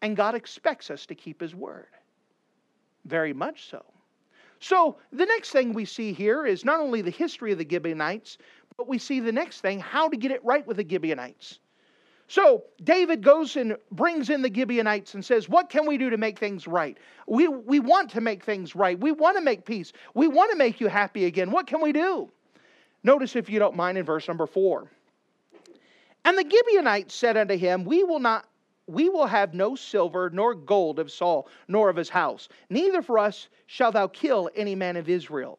And 0.00 0.16
God 0.16 0.36
expects 0.36 0.90
us 0.90 1.06
to 1.06 1.14
keep 1.14 1.40
His 1.40 1.54
word. 1.54 1.88
Very 3.04 3.32
much 3.32 3.68
so. 3.68 3.84
So, 4.60 4.96
the 5.12 5.26
next 5.26 5.50
thing 5.50 5.72
we 5.72 5.84
see 5.84 6.12
here 6.12 6.46
is 6.46 6.64
not 6.64 6.80
only 6.80 7.00
the 7.00 7.10
history 7.10 7.52
of 7.52 7.58
the 7.58 7.68
Gibeonites, 7.68 8.38
but 8.76 8.88
we 8.88 8.98
see 8.98 9.20
the 9.20 9.32
next 9.32 9.60
thing 9.60 9.78
how 9.80 10.08
to 10.08 10.16
get 10.16 10.30
it 10.30 10.44
right 10.44 10.66
with 10.66 10.76
the 10.76 10.88
Gibeonites. 10.88 11.58
So, 12.30 12.64
David 12.84 13.22
goes 13.22 13.56
and 13.56 13.76
brings 13.90 14.28
in 14.28 14.42
the 14.42 14.52
Gibeonites 14.54 15.14
and 15.14 15.24
says, 15.24 15.48
What 15.48 15.70
can 15.70 15.86
we 15.86 15.96
do 15.96 16.10
to 16.10 16.18
make 16.18 16.38
things 16.38 16.66
right? 16.66 16.98
We, 17.26 17.48
we 17.48 17.80
want 17.80 18.10
to 18.10 18.20
make 18.20 18.44
things 18.44 18.76
right. 18.76 19.00
We 19.00 19.12
want 19.12 19.38
to 19.38 19.42
make 19.42 19.64
peace. 19.64 19.94
We 20.14 20.28
want 20.28 20.50
to 20.50 20.58
make 20.58 20.78
you 20.78 20.88
happy 20.88 21.24
again. 21.24 21.50
What 21.50 21.66
can 21.66 21.80
we 21.80 21.92
do? 21.92 22.30
Notice, 23.02 23.34
if 23.34 23.48
you 23.48 23.58
don't 23.58 23.76
mind, 23.76 23.96
in 23.96 24.04
verse 24.04 24.28
number 24.28 24.46
four. 24.46 24.90
And 26.26 26.36
the 26.36 26.44
Gibeonites 26.48 27.14
said 27.14 27.38
unto 27.38 27.56
him, 27.56 27.84
We 27.84 28.04
will 28.04 28.20
not 28.20 28.46
we 28.86 29.08
will 29.10 29.26
have 29.26 29.52
no 29.52 29.74
silver 29.74 30.30
nor 30.30 30.54
gold 30.54 30.98
of 30.98 31.10
Saul, 31.10 31.48
nor 31.68 31.90
of 31.90 31.96
his 31.96 32.08
house. 32.08 32.48
Neither 32.70 33.02
for 33.02 33.18
us 33.18 33.48
shall 33.66 33.92
thou 33.92 34.06
kill 34.06 34.50
any 34.56 34.74
man 34.74 34.96
of 34.96 35.08
Israel. 35.08 35.58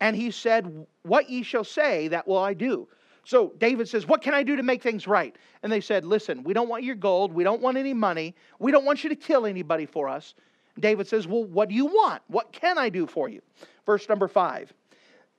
And 0.00 0.14
he 0.14 0.30
said, 0.30 0.86
What 1.02 1.28
ye 1.28 1.42
shall 1.42 1.64
say, 1.64 2.08
that 2.08 2.26
will 2.26 2.38
I 2.38 2.54
do. 2.54 2.88
So 3.28 3.52
David 3.58 3.86
says, 3.90 4.06
What 4.06 4.22
can 4.22 4.32
I 4.32 4.42
do 4.42 4.56
to 4.56 4.62
make 4.62 4.82
things 4.82 5.06
right? 5.06 5.36
And 5.62 5.70
they 5.70 5.82
said, 5.82 6.06
Listen, 6.06 6.42
we 6.44 6.54
don't 6.54 6.70
want 6.70 6.82
your 6.82 6.94
gold. 6.94 7.30
We 7.30 7.44
don't 7.44 7.60
want 7.60 7.76
any 7.76 7.92
money. 7.92 8.34
We 8.58 8.72
don't 8.72 8.86
want 8.86 9.04
you 9.04 9.10
to 9.10 9.16
kill 9.16 9.44
anybody 9.44 9.84
for 9.84 10.08
us. 10.08 10.32
David 10.80 11.06
says, 11.06 11.28
Well, 11.28 11.44
what 11.44 11.68
do 11.68 11.74
you 11.74 11.84
want? 11.84 12.22
What 12.28 12.52
can 12.52 12.78
I 12.78 12.88
do 12.88 13.06
for 13.06 13.28
you? 13.28 13.42
Verse 13.84 14.08
number 14.08 14.28
five. 14.28 14.72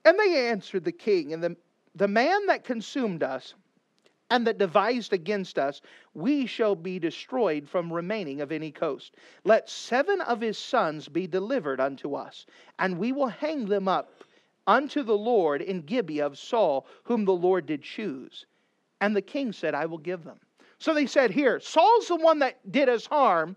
And 0.04 0.16
they 0.20 0.50
answered 0.50 0.84
the 0.84 0.92
king, 0.92 1.32
and 1.32 1.42
the, 1.42 1.56
the 1.96 2.06
man 2.06 2.46
that 2.46 2.62
consumed 2.62 3.24
us 3.24 3.54
and 4.30 4.46
that 4.46 4.58
devised 4.58 5.12
against 5.12 5.58
us, 5.58 5.80
we 6.14 6.46
shall 6.46 6.76
be 6.76 7.00
destroyed 7.00 7.68
from 7.68 7.92
remaining 7.92 8.40
of 8.40 8.52
any 8.52 8.70
coast. 8.70 9.16
Let 9.42 9.68
seven 9.68 10.20
of 10.20 10.40
his 10.40 10.58
sons 10.58 11.08
be 11.08 11.26
delivered 11.26 11.80
unto 11.80 12.14
us, 12.14 12.46
and 12.78 12.98
we 12.98 13.10
will 13.10 13.26
hang 13.26 13.66
them 13.66 13.88
up 13.88 14.22
unto 14.70 15.02
the 15.02 15.18
Lord 15.18 15.62
in 15.62 15.80
Gibeah 15.80 16.26
of 16.26 16.38
Saul, 16.38 16.86
whom 17.02 17.24
the 17.24 17.32
Lord 17.32 17.66
did 17.66 17.82
choose. 17.82 18.46
And 19.00 19.16
the 19.16 19.22
king 19.22 19.52
said, 19.52 19.74
I 19.74 19.86
will 19.86 19.98
give 19.98 20.22
them. 20.22 20.38
So 20.78 20.94
they 20.94 21.06
said, 21.06 21.32
Here, 21.32 21.58
Saul's 21.58 22.06
the 22.06 22.14
one 22.14 22.38
that 22.38 22.70
did 22.70 22.88
us 22.88 23.04
harm. 23.04 23.56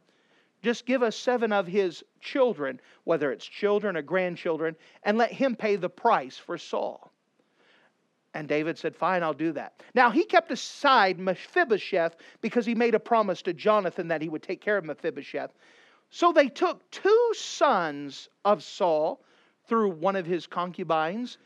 Just 0.63 0.87
give 0.87 1.03
us 1.03 1.15
seven 1.15 1.53
of 1.53 1.67
his 1.67 2.03
children, 2.19 2.79
whether 3.03 3.31
it's 3.31 3.45
children 3.45 3.95
or 3.95 4.01
grandchildren, 4.01 4.75
and 5.03 5.17
let 5.17 5.31
him 5.31 5.55
pay 5.55 5.75
the 5.75 5.89
price 5.89 6.37
for 6.37 6.57
Saul. 6.57 7.11
And 8.33 8.47
David 8.47 8.79
said, 8.79 8.95
Fine, 8.95 9.21
I'll 9.21 9.33
do 9.33 9.51
that. 9.51 9.83
Now, 9.93 10.09
he 10.09 10.23
kept 10.23 10.51
aside 10.51 11.19
Mephibosheth 11.19 12.15
because 12.41 12.65
he 12.65 12.73
made 12.73 12.95
a 12.95 12.99
promise 12.99 13.43
to 13.43 13.53
Jonathan 13.53 14.07
that 14.07 14.21
he 14.23 14.29
would 14.29 14.41
take 14.41 14.61
care 14.61 14.77
of 14.77 14.85
Mephibosheth. 14.85 15.51
So 16.09 16.31
they 16.31 16.47
took 16.47 16.89
two 16.89 17.31
sons 17.35 18.29
of 18.45 18.63
Saul 18.63 19.23
through 19.67 19.89
one 19.89 20.15
of 20.15 20.25
his 20.25 20.47
concubines, 20.47 21.37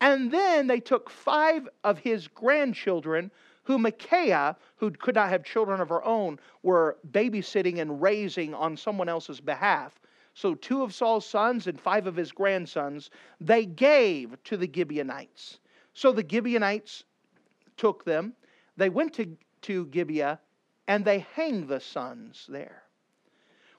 and 0.00 0.30
then 0.30 0.66
they 0.66 0.80
took 0.80 1.08
five 1.08 1.68
of 1.84 1.98
his 1.98 2.28
grandchildren, 2.28 3.30
who 3.64 3.78
Micaiah, 3.78 4.56
who 4.76 4.90
could 4.90 5.14
not 5.14 5.28
have 5.28 5.44
children 5.44 5.80
of 5.80 5.88
her 5.88 6.04
own, 6.04 6.38
were 6.62 6.98
babysitting 7.12 7.78
and 7.78 8.02
raising 8.02 8.52
on 8.54 8.76
someone 8.76 9.08
else's 9.08 9.40
behalf. 9.40 10.00
So, 10.34 10.54
two 10.54 10.82
of 10.82 10.94
Saul's 10.94 11.26
sons 11.26 11.66
and 11.66 11.80
five 11.80 12.06
of 12.06 12.16
his 12.16 12.32
grandsons, 12.32 13.10
they 13.40 13.66
gave 13.66 14.42
to 14.44 14.56
the 14.56 14.70
Gibeonites. 14.72 15.58
So 15.94 16.12
the 16.12 16.26
Gibeonites 16.28 17.04
took 17.76 18.04
them. 18.04 18.34
They 18.76 18.88
went 18.88 19.12
to, 19.14 19.36
to 19.62 19.86
Gibeah 19.86 20.40
and 20.88 21.04
they 21.04 21.20
hang 21.20 21.66
the 21.66 21.80
sons 21.80 22.46
there. 22.48 22.82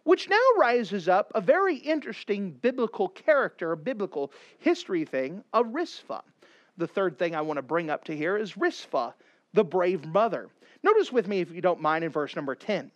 Which 0.04 0.30
now 0.30 0.42
rises 0.58 1.08
up 1.08 1.32
a 1.34 1.42
very 1.42 1.78
interesting 1.78 2.52
biblical 2.52 3.08
character, 3.08 3.72
a 3.72 3.78
biblical 3.78 4.32
history 4.60 5.06
thing, 5.06 5.44
of 5.54 5.74
Rizpah. 5.74 6.22
The 6.78 6.88
third 6.88 7.18
thing 7.18 7.36
I 7.36 7.42
want 7.42 7.58
to 7.58 7.62
bring 7.62 7.90
up 7.90 8.04
to 8.06 8.16
here 8.16 8.38
is 8.38 8.58
Rizpah, 8.58 9.12
the 9.54 9.64
brave 9.64 10.06
mother. 10.06 10.50
Notice 10.84 11.12
with 11.12 11.28
me, 11.28 11.40
if 11.40 11.52
you 11.52 11.62
don't 11.62 11.82
mind, 11.82 12.04
in 12.04 12.12
verse 12.12 12.36
number 12.36 12.56
10. 12.56 12.92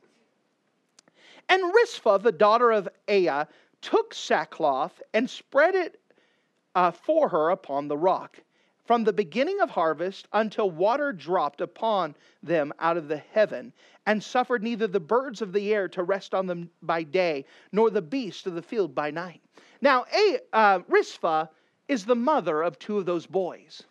And 1.49 1.73
Rizpah, 1.73 2.17
the 2.17 2.31
daughter 2.31 2.71
of 2.71 2.89
Aiah, 3.07 3.47
took 3.81 4.13
sackcloth 4.13 5.01
and 5.13 5.29
spread 5.29 5.75
it 5.75 6.01
uh, 6.75 6.91
for 6.91 7.29
her 7.29 7.51
upon 7.51 7.87
the 7.87 7.97
rock 7.97 8.37
from 8.87 9.03
the 9.03 9.13
beginning 9.13 9.59
of 9.59 9.69
harvest 9.69 10.29
until 10.31 10.71
water 10.71 11.11
dropped 11.11 11.59
upon 11.59 12.15
them 12.41 12.71
out 12.79 12.95
of 12.95 13.09
the 13.09 13.17
heaven, 13.17 13.73
and 14.05 14.23
suffered 14.23 14.63
neither 14.63 14.87
the 14.87 14.99
birds 14.99 15.41
of 15.41 15.51
the 15.51 15.73
air 15.73 15.89
to 15.89 16.03
rest 16.03 16.33
on 16.33 16.47
them 16.47 16.69
by 16.81 17.03
day, 17.03 17.43
nor 17.73 17.89
the 17.89 18.01
beasts 18.01 18.47
of 18.47 18.55
the 18.55 18.61
field 18.61 18.95
by 18.95 19.11
night. 19.11 19.41
Now, 19.81 20.05
a, 20.15 20.39
uh, 20.53 20.79
Rizpah 20.87 21.47
is 21.89 22.05
the 22.05 22.15
mother 22.15 22.63
of 22.63 22.79
two 22.79 22.97
of 22.97 23.05
those 23.05 23.25
boys. 23.25 23.83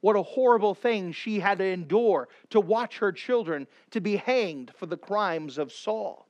What 0.00 0.16
a 0.16 0.22
horrible 0.22 0.74
thing 0.74 1.12
she 1.12 1.38
had 1.40 1.58
to 1.58 1.64
endure 1.64 2.28
to 2.50 2.60
watch 2.60 2.98
her 2.98 3.12
children 3.12 3.66
to 3.90 4.00
be 4.00 4.16
hanged 4.16 4.72
for 4.76 4.86
the 4.86 4.96
crimes 4.96 5.58
of 5.58 5.70
Saul. 5.70 6.26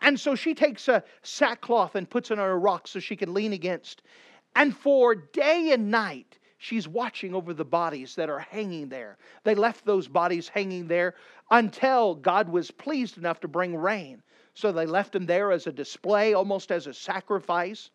And 0.00 0.18
so 0.18 0.34
she 0.34 0.54
takes 0.54 0.88
a 0.88 1.04
sackcloth 1.22 1.94
and 1.94 2.10
puts 2.10 2.30
it 2.30 2.38
on 2.38 2.48
a 2.48 2.56
rock 2.56 2.88
so 2.88 2.98
she 2.98 3.16
can 3.16 3.32
lean 3.32 3.52
against. 3.52 4.02
And 4.54 4.76
for 4.76 5.14
day 5.14 5.70
and 5.72 5.90
night, 5.90 6.38
she's 6.58 6.88
watching 6.88 7.34
over 7.34 7.52
the 7.52 7.64
bodies 7.64 8.14
that 8.14 8.30
are 8.30 8.38
hanging 8.38 8.88
there. 8.88 9.18
They 9.44 9.54
left 9.54 9.84
those 9.84 10.08
bodies 10.08 10.48
hanging 10.48 10.86
there 10.86 11.14
until 11.50 12.14
God 12.14 12.48
was 12.48 12.70
pleased 12.70 13.18
enough 13.18 13.40
to 13.40 13.48
bring 13.48 13.76
rain. 13.76 14.22
So 14.54 14.72
they 14.72 14.86
left 14.86 15.12
them 15.12 15.26
there 15.26 15.52
as 15.52 15.66
a 15.66 15.72
display, 15.72 16.34
almost 16.34 16.72
as 16.72 16.86
a 16.86 16.94
sacrifice. 16.94 17.90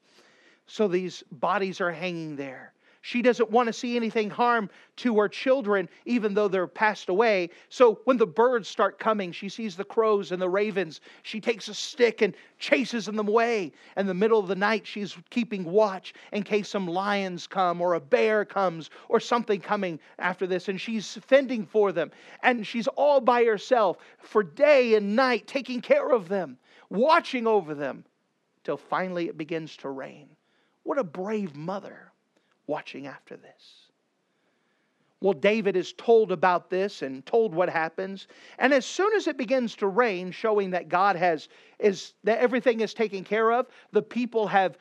So 0.67 0.87
these 0.87 1.23
bodies 1.31 1.81
are 1.81 1.91
hanging 1.91 2.35
there. 2.35 2.73
She 3.03 3.23
doesn't 3.23 3.49
want 3.49 3.65
to 3.65 3.73
see 3.73 3.95
anything 3.95 4.29
harm 4.29 4.69
to 4.97 5.17
her 5.19 5.27
children, 5.27 5.89
even 6.05 6.35
though 6.35 6.47
they're 6.47 6.67
passed 6.67 7.09
away. 7.09 7.49
So 7.69 7.99
when 8.03 8.17
the 8.17 8.27
birds 8.27 8.67
start 8.67 8.99
coming, 8.99 9.31
she 9.31 9.49
sees 9.49 9.75
the 9.75 9.83
crows 9.83 10.31
and 10.31 10.39
the 10.39 10.47
ravens. 10.47 11.01
She 11.23 11.41
takes 11.41 11.67
a 11.67 11.73
stick 11.73 12.21
and 12.21 12.35
chases 12.59 13.07
them 13.07 13.17
away. 13.17 13.71
In 13.97 14.05
the 14.05 14.13
middle 14.13 14.39
of 14.39 14.47
the 14.47 14.55
night, 14.55 14.85
she's 14.85 15.17
keeping 15.31 15.63
watch 15.63 16.13
in 16.31 16.43
case 16.43 16.69
some 16.69 16.87
lions 16.87 17.47
come 17.47 17.81
or 17.81 17.95
a 17.95 17.99
bear 17.99 18.45
comes 18.45 18.91
or 19.09 19.19
something 19.19 19.59
coming 19.59 19.99
after 20.19 20.45
this. 20.45 20.69
And 20.69 20.79
she's 20.79 21.17
fending 21.25 21.65
for 21.65 21.91
them. 21.91 22.11
And 22.43 22.65
she's 22.67 22.87
all 22.87 23.19
by 23.19 23.43
herself 23.45 23.97
for 24.19 24.43
day 24.43 24.93
and 24.93 25.15
night, 25.15 25.47
taking 25.47 25.81
care 25.81 26.11
of 26.11 26.27
them, 26.27 26.55
watching 26.91 27.47
over 27.47 27.73
them, 27.73 28.05
till 28.63 28.77
finally 28.77 29.27
it 29.27 29.39
begins 29.39 29.75
to 29.77 29.89
rain. 29.89 30.29
What 30.83 30.99
a 30.99 31.03
brave 31.03 31.55
mother 31.55 32.11
watching 32.67 33.07
after 33.07 33.35
this. 33.37 33.81
Well, 35.21 35.33
David 35.33 35.75
is 35.75 35.93
told 35.93 36.31
about 36.31 36.71
this 36.71 37.03
and 37.03 37.23
told 37.27 37.53
what 37.53 37.69
happens. 37.69 38.27
And 38.57 38.73
as 38.73 38.87
soon 38.87 39.13
as 39.13 39.27
it 39.27 39.37
begins 39.37 39.75
to 39.75 39.87
rain, 39.87 40.31
showing 40.31 40.71
that 40.71 40.89
God 40.89 41.15
has, 41.15 41.47
is, 41.77 42.13
that 42.23 42.39
everything 42.39 42.79
is 42.81 42.95
taken 42.95 43.23
care 43.23 43.51
of, 43.51 43.67
the 43.91 44.01
people 44.01 44.47
have 44.47 44.79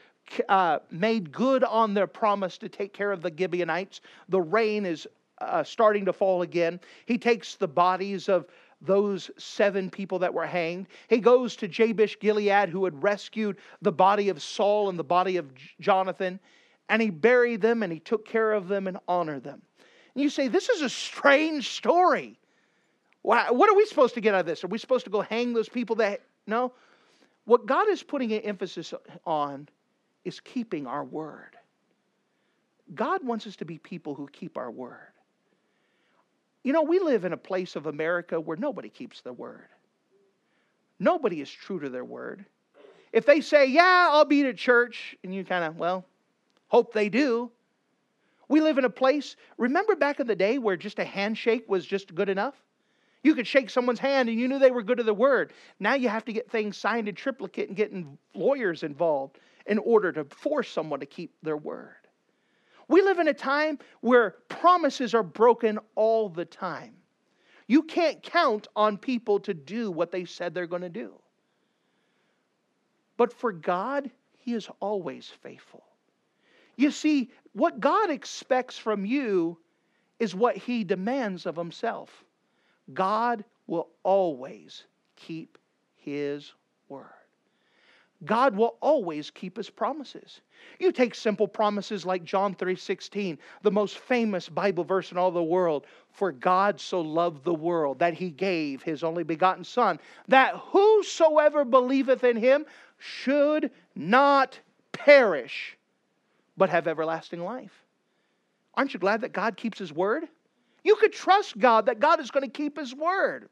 uh, 0.48 0.78
made 0.90 1.30
good 1.30 1.62
on 1.62 1.92
their 1.92 2.06
promise 2.06 2.56
to 2.58 2.70
take 2.70 2.94
care 2.94 3.12
of 3.12 3.20
the 3.20 3.32
Gibeonites. 3.36 4.00
The 4.30 4.40
rain 4.40 4.86
is 4.86 5.06
uh, 5.42 5.62
starting 5.62 6.06
to 6.06 6.12
fall 6.12 6.40
again. 6.40 6.80
He 7.04 7.18
takes 7.18 7.56
the 7.56 7.68
bodies 7.68 8.30
of 8.30 8.46
those 8.80 9.30
seven 9.36 9.90
people 9.90 10.18
that 10.20 10.32
were 10.32 10.46
hanged. 10.46 10.86
He 11.08 11.18
goes 11.18 11.54
to 11.56 11.68
Jabesh 11.68 12.18
Gilead, 12.18 12.70
who 12.70 12.86
had 12.86 13.02
rescued 13.02 13.58
the 13.82 13.92
body 13.92 14.30
of 14.30 14.40
Saul 14.40 14.88
and 14.88 14.98
the 14.98 15.04
body 15.04 15.36
of 15.36 15.50
Jonathan 15.80 16.40
and 16.90 17.00
he 17.00 17.08
buried 17.08 17.62
them 17.62 17.82
and 17.84 17.92
he 17.92 18.00
took 18.00 18.26
care 18.26 18.52
of 18.52 18.68
them 18.68 18.88
and 18.88 18.98
honored 19.06 19.44
them. 19.44 19.62
And 20.14 20.22
you 20.22 20.28
say, 20.28 20.48
This 20.48 20.68
is 20.68 20.82
a 20.82 20.90
strange 20.90 21.70
story. 21.70 22.36
What 23.22 23.70
are 23.70 23.76
we 23.76 23.86
supposed 23.86 24.14
to 24.14 24.20
get 24.20 24.34
out 24.34 24.40
of 24.40 24.46
this? 24.46 24.64
Are 24.64 24.68
we 24.68 24.78
supposed 24.78 25.04
to 25.04 25.10
go 25.10 25.20
hang 25.20 25.52
those 25.52 25.68
people 25.68 25.96
that. 25.96 26.22
No. 26.46 26.72
What 27.44 27.66
God 27.66 27.88
is 27.88 28.02
putting 28.02 28.32
an 28.32 28.40
emphasis 28.40 28.92
on 29.24 29.68
is 30.24 30.40
keeping 30.40 30.86
our 30.86 31.04
word. 31.04 31.56
God 32.94 33.24
wants 33.24 33.46
us 33.46 33.56
to 33.56 33.64
be 33.64 33.78
people 33.78 34.14
who 34.14 34.26
keep 34.32 34.58
our 34.58 34.70
word. 34.70 35.12
You 36.64 36.72
know, 36.72 36.82
we 36.82 36.98
live 36.98 37.24
in 37.24 37.32
a 37.32 37.36
place 37.36 37.76
of 37.76 37.86
America 37.86 38.40
where 38.40 38.56
nobody 38.56 38.88
keeps 38.88 39.20
their 39.20 39.32
word. 39.32 39.68
Nobody 40.98 41.40
is 41.40 41.50
true 41.50 41.78
to 41.80 41.88
their 41.88 42.04
word. 42.04 42.44
If 43.12 43.26
they 43.26 43.40
say, 43.42 43.66
Yeah, 43.66 44.08
I'll 44.10 44.24
be 44.24 44.44
at 44.44 44.56
church, 44.56 45.16
and 45.22 45.32
you 45.32 45.44
kind 45.44 45.64
of, 45.64 45.76
well, 45.76 46.04
Hope 46.70 46.94
they 46.94 47.08
do. 47.08 47.50
We 48.48 48.60
live 48.60 48.78
in 48.78 48.84
a 48.84 48.90
place, 48.90 49.36
remember 49.58 49.94
back 49.94 50.18
in 50.18 50.26
the 50.26 50.34
day 50.34 50.58
where 50.58 50.76
just 50.76 50.98
a 50.98 51.04
handshake 51.04 51.68
was 51.68 51.86
just 51.86 52.14
good 52.14 52.28
enough? 52.28 52.54
You 53.22 53.34
could 53.34 53.46
shake 53.46 53.70
someone's 53.70 53.98
hand 53.98 54.28
and 54.28 54.40
you 54.40 54.48
knew 54.48 54.58
they 54.58 54.70
were 54.70 54.82
good 54.82 54.98
to 54.98 55.04
the 55.04 55.14
word. 55.14 55.52
Now 55.78 55.94
you 55.94 56.08
have 56.08 56.24
to 56.24 56.32
get 56.32 56.50
things 56.50 56.76
signed 56.76 57.08
in 57.08 57.14
triplicate 57.14 57.68
and 57.68 57.76
get 57.76 57.92
lawyers 58.34 58.82
involved 58.82 59.38
in 59.66 59.78
order 59.78 60.10
to 60.12 60.24
force 60.24 60.70
someone 60.70 61.00
to 61.00 61.06
keep 61.06 61.32
their 61.42 61.56
word. 61.56 61.94
We 62.88 63.02
live 63.02 63.18
in 63.18 63.28
a 63.28 63.34
time 63.34 63.78
where 64.00 64.36
promises 64.48 65.14
are 65.14 65.22
broken 65.22 65.78
all 65.94 66.28
the 66.28 66.44
time. 66.44 66.94
You 67.66 67.82
can't 67.82 68.20
count 68.22 68.66
on 68.74 68.96
people 68.96 69.38
to 69.40 69.54
do 69.54 69.92
what 69.92 70.10
they 70.10 70.24
said 70.24 70.54
they're 70.54 70.66
going 70.66 70.82
to 70.82 70.88
do. 70.88 71.14
But 73.16 73.32
for 73.32 73.52
God, 73.52 74.10
He 74.38 74.54
is 74.54 74.68
always 74.80 75.30
faithful. 75.42 75.84
You 76.80 76.90
see, 76.90 77.30
what 77.52 77.78
God 77.78 78.08
expects 78.08 78.78
from 78.78 79.04
you 79.04 79.58
is 80.18 80.34
what 80.34 80.56
He 80.56 80.82
demands 80.82 81.44
of 81.44 81.54
Himself. 81.54 82.24
God 82.94 83.44
will 83.66 83.88
always 84.02 84.84
keep 85.14 85.58
His 85.96 86.54
word. 86.88 87.04
God 88.24 88.56
will 88.56 88.76
always 88.80 89.30
keep 89.30 89.56
his 89.56 89.70
promises. 89.70 90.40
You 90.78 90.92
take 90.92 91.14
simple 91.14 91.48
promises 91.48 92.04
like 92.04 92.24
John 92.24 92.54
3:16, 92.54 93.38
the 93.62 93.70
most 93.70 93.98
famous 93.98 94.48
Bible 94.48 94.84
verse 94.84 95.10
in 95.10 95.18
all 95.18 95.30
the 95.30 95.42
world, 95.42 95.86
for 96.10 96.32
God 96.32 96.80
so 96.80 97.00
loved 97.00 97.44
the 97.44 97.54
world 97.54 97.98
that 97.98 98.14
he 98.14 98.30
gave 98.30 98.82
his 98.82 99.02
only 99.02 99.22
begotten 99.22 99.64
son, 99.64 99.98
that 100.28 100.54
whosoever 100.54 101.64
believeth 101.64 102.24
in 102.24 102.36
him 102.36 102.66
should 102.98 103.70
not 103.94 104.60
perish, 104.92 105.78
but 106.60 106.68
have 106.68 106.86
everlasting 106.86 107.42
life. 107.42 107.72
Aren't 108.74 108.92
you 108.92 109.00
glad 109.00 109.22
that 109.22 109.32
God 109.32 109.56
keeps 109.56 109.78
His 109.78 109.94
word? 109.94 110.24
You 110.84 110.94
could 110.96 111.10
trust 111.10 111.58
God 111.58 111.86
that 111.86 112.00
God 112.00 112.20
is 112.20 112.30
going 112.30 112.44
to 112.44 112.52
keep 112.52 112.78
His 112.78 112.94
word. 112.94 113.48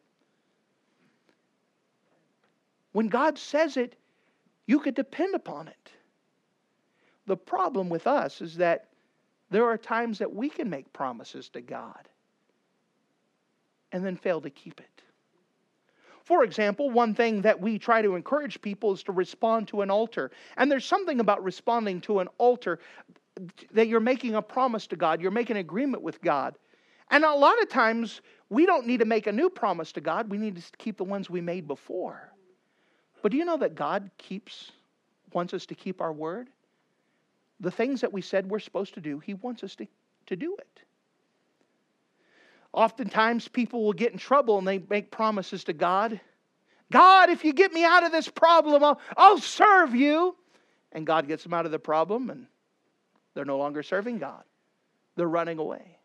When 2.92 3.08
God 3.08 3.38
says 3.38 3.78
it, 3.78 3.96
you 4.66 4.78
could 4.78 4.94
depend 4.94 5.34
upon 5.34 5.68
it. 5.68 5.90
The 7.24 7.36
problem 7.36 7.88
with 7.88 8.06
us 8.06 8.42
is 8.42 8.56
that 8.58 8.90
there 9.50 9.64
are 9.64 9.78
times 9.78 10.18
that 10.18 10.34
we 10.34 10.50
can 10.50 10.68
make 10.68 10.92
promises 10.92 11.48
to 11.50 11.62
God 11.62 12.10
and 13.90 14.04
then 14.04 14.16
fail 14.16 14.42
to 14.42 14.50
keep 14.50 14.80
it. 14.80 15.02
For 16.28 16.44
example, 16.44 16.90
one 16.90 17.14
thing 17.14 17.40
that 17.40 17.58
we 17.58 17.78
try 17.78 18.02
to 18.02 18.14
encourage 18.14 18.60
people 18.60 18.92
is 18.92 19.02
to 19.04 19.12
respond 19.12 19.66
to 19.68 19.80
an 19.80 19.90
altar. 19.90 20.30
And 20.58 20.70
there's 20.70 20.84
something 20.84 21.20
about 21.20 21.42
responding 21.42 22.02
to 22.02 22.18
an 22.18 22.28
altar 22.36 22.80
that 23.72 23.88
you're 23.88 23.98
making 23.98 24.34
a 24.34 24.42
promise 24.42 24.86
to 24.88 24.96
God, 24.96 25.22
you're 25.22 25.30
making 25.30 25.56
an 25.56 25.60
agreement 25.60 26.02
with 26.02 26.20
God. 26.20 26.54
And 27.10 27.24
a 27.24 27.32
lot 27.32 27.62
of 27.62 27.70
times, 27.70 28.20
we 28.50 28.66
don't 28.66 28.86
need 28.86 28.98
to 28.98 29.06
make 29.06 29.26
a 29.26 29.32
new 29.32 29.48
promise 29.48 29.90
to 29.92 30.02
God, 30.02 30.28
we 30.28 30.36
need 30.36 30.56
to 30.56 30.62
keep 30.76 30.98
the 30.98 31.04
ones 31.04 31.30
we 31.30 31.40
made 31.40 31.66
before. 31.66 32.30
But 33.22 33.32
do 33.32 33.38
you 33.38 33.46
know 33.46 33.56
that 33.56 33.74
God 33.74 34.10
keeps, 34.18 34.72
wants 35.32 35.54
us 35.54 35.64
to 35.64 35.74
keep 35.74 36.02
our 36.02 36.12
word? 36.12 36.50
The 37.60 37.70
things 37.70 38.02
that 38.02 38.12
we 38.12 38.20
said 38.20 38.50
we're 38.50 38.58
supposed 38.58 38.92
to 38.92 39.00
do, 39.00 39.18
He 39.18 39.32
wants 39.32 39.64
us 39.64 39.74
to, 39.76 39.86
to 40.26 40.36
do 40.36 40.56
it. 40.58 40.82
Oftentimes, 42.72 43.48
people 43.48 43.84
will 43.84 43.92
get 43.92 44.12
in 44.12 44.18
trouble 44.18 44.58
and 44.58 44.66
they 44.66 44.78
make 44.90 45.10
promises 45.10 45.64
to 45.64 45.72
God. 45.72 46.20
God, 46.92 47.30
if 47.30 47.44
you 47.44 47.52
get 47.52 47.72
me 47.72 47.84
out 47.84 48.04
of 48.04 48.12
this 48.12 48.28
problem, 48.28 48.84
I'll, 48.84 49.00
I'll 49.16 49.38
serve 49.38 49.94
you. 49.94 50.36
And 50.92 51.06
God 51.06 51.28
gets 51.28 51.42
them 51.42 51.54
out 51.54 51.66
of 51.66 51.72
the 51.72 51.78
problem 51.78 52.30
and 52.30 52.46
they're 53.34 53.44
no 53.44 53.58
longer 53.58 53.82
serving 53.82 54.18
God. 54.18 54.42
They're 55.16 55.28
running 55.28 55.58
away. 55.58 55.98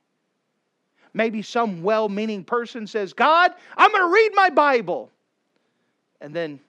Maybe 1.13 1.41
some 1.41 1.83
well 1.83 2.09
meaning 2.09 2.43
person 2.43 2.87
says, 2.87 3.13
God, 3.13 3.51
I'm 3.77 3.91
going 3.91 4.03
to 4.03 4.13
read 4.13 4.31
my 4.33 4.49
Bible. 4.49 5.11
And 6.19 6.35
then 6.35 6.59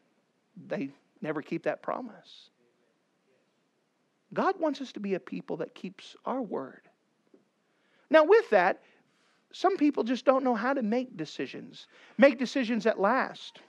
they 0.68 0.90
never 1.22 1.40
keep 1.40 1.64
that 1.64 1.82
promise. 1.82 2.50
God 4.32 4.58
wants 4.60 4.80
us 4.80 4.92
to 4.92 5.00
be 5.00 5.14
a 5.14 5.20
people 5.20 5.58
that 5.58 5.74
keeps 5.74 6.16
our 6.24 6.42
word. 6.42 6.82
Now, 8.10 8.24
with 8.24 8.50
that, 8.50 8.82
some 9.54 9.76
people 9.76 10.02
just 10.02 10.24
don't 10.24 10.42
know 10.42 10.56
how 10.56 10.74
to 10.74 10.82
make 10.82 11.16
decisions, 11.16 11.86
make 12.18 12.38
decisions 12.38 12.82
that 12.84 12.98
last. 12.98 13.60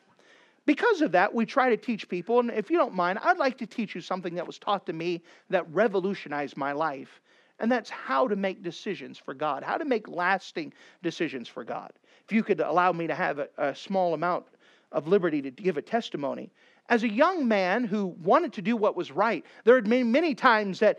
Because 0.65 1.01
of 1.01 1.11
that, 1.11 1.31
we 1.31 1.45
try 1.45 1.69
to 1.69 1.77
teach 1.77 2.09
people, 2.09 2.39
and 2.39 2.49
if 2.49 2.71
you 2.71 2.77
don't 2.77 2.95
mind, 2.95 3.19
I'd 3.21 3.37
like 3.37 3.59
to 3.59 3.67
teach 3.67 3.93
you 3.93 4.01
something 4.01 4.33
that 4.33 4.47
was 4.47 4.57
taught 4.57 4.87
to 4.87 4.93
me 4.93 5.21
that 5.51 5.71
revolutionized 5.71 6.57
my 6.57 6.71
life, 6.71 7.21
and 7.59 7.71
that's 7.71 7.91
how 7.91 8.27
to 8.27 8.35
make 8.35 8.63
decisions 8.63 9.19
for 9.19 9.35
God, 9.35 9.63
how 9.63 9.77
to 9.77 9.85
make 9.85 10.07
lasting 10.07 10.73
decisions 11.03 11.47
for 11.47 11.63
God. 11.63 11.93
If 12.25 12.31
you 12.31 12.41
could 12.41 12.61
allow 12.61 12.91
me 12.91 13.05
to 13.05 13.13
have 13.13 13.37
a, 13.37 13.47
a 13.59 13.75
small 13.75 14.15
amount 14.15 14.45
of 14.91 15.07
liberty 15.07 15.39
to 15.43 15.51
give 15.51 15.77
a 15.77 15.83
testimony. 15.83 16.51
As 16.89 17.03
a 17.03 17.09
young 17.09 17.47
man 17.47 17.83
who 17.83 18.07
wanted 18.23 18.53
to 18.53 18.63
do 18.63 18.75
what 18.75 18.95
was 18.95 19.11
right, 19.11 19.45
there 19.65 19.75
had 19.75 19.87
been 19.87 20.11
many 20.11 20.33
times 20.33 20.79
that 20.79 20.97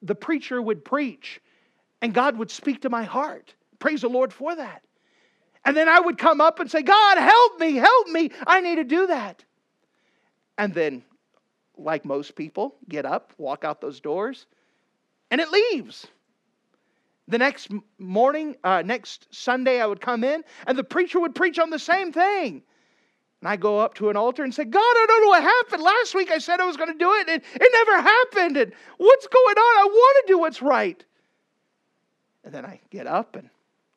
the 0.00 0.14
preacher 0.14 0.62
would 0.62 0.86
preach 0.86 1.38
and 2.00 2.14
God 2.14 2.38
would 2.38 2.50
speak 2.50 2.80
to 2.82 2.88
my 2.88 3.04
heart. 3.04 3.54
Praise 3.80 4.02
the 4.02 4.08
Lord 4.08 4.32
for 4.32 4.54
that. 4.54 4.82
And 5.64 5.76
then 5.76 5.88
I 5.88 5.98
would 5.98 6.16
come 6.16 6.40
up 6.40 6.60
and 6.60 6.70
say, 6.70 6.82
God, 6.82 7.18
help 7.18 7.58
me, 7.58 7.74
help 7.74 8.08
me. 8.08 8.30
I 8.46 8.60
need 8.60 8.76
to 8.76 8.84
do 8.84 9.08
that. 9.08 9.44
And 10.56 10.72
then, 10.72 11.02
like 11.76 12.04
most 12.04 12.36
people, 12.36 12.76
get 12.88 13.04
up, 13.04 13.32
walk 13.38 13.64
out 13.64 13.80
those 13.80 14.00
doors, 14.00 14.46
and 15.30 15.40
it 15.40 15.50
leaves. 15.50 16.06
The 17.28 17.38
next 17.38 17.70
morning, 17.98 18.56
uh, 18.64 18.82
next 18.82 19.28
Sunday, 19.34 19.80
I 19.80 19.86
would 19.86 20.00
come 20.00 20.24
in, 20.24 20.44
and 20.66 20.76
the 20.76 20.84
preacher 20.84 21.20
would 21.20 21.34
preach 21.34 21.58
on 21.58 21.70
the 21.70 21.78
same 21.78 22.12
thing. 22.12 22.62
And 23.40 23.48
I 23.48 23.56
go 23.56 23.78
up 23.78 23.94
to 23.94 24.10
an 24.10 24.16
altar 24.16 24.42
and 24.42 24.54
say, 24.54 24.64
God, 24.64 24.80
I 24.80 25.06
don't 25.08 25.22
know 25.22 25.28
what 25.28 25.42
happened. 25.42 25.82
Last 25.82 26.14
week 26.14 26.30
I 26.30 26.38
said 26.38 26.60
I 26.60 26.66
was 26.66 26.76
going 26.76 26.92
to 26.92 26.98
do 26.98 27.12
it, 27.14 27.28
and 27.28 27.42
it 27.54 27.72
never 27.72 28.02
happened. 28.02 28.56
And 28.56 28.72
what's 28.98 29.26
going 29.26 29.56
on? 29.56 29.78
I 29.78 29.84
want 29.84 30.26
to 30.26 30.32
do 30.32 30.38
what's 30.38 30.60
right. 30.60 31.02
And 32.44 32.52
then 32.52 32.64
I 32.64 32.80
get 32.90 33.06
up 33.06 33.36
and 33.36 33.48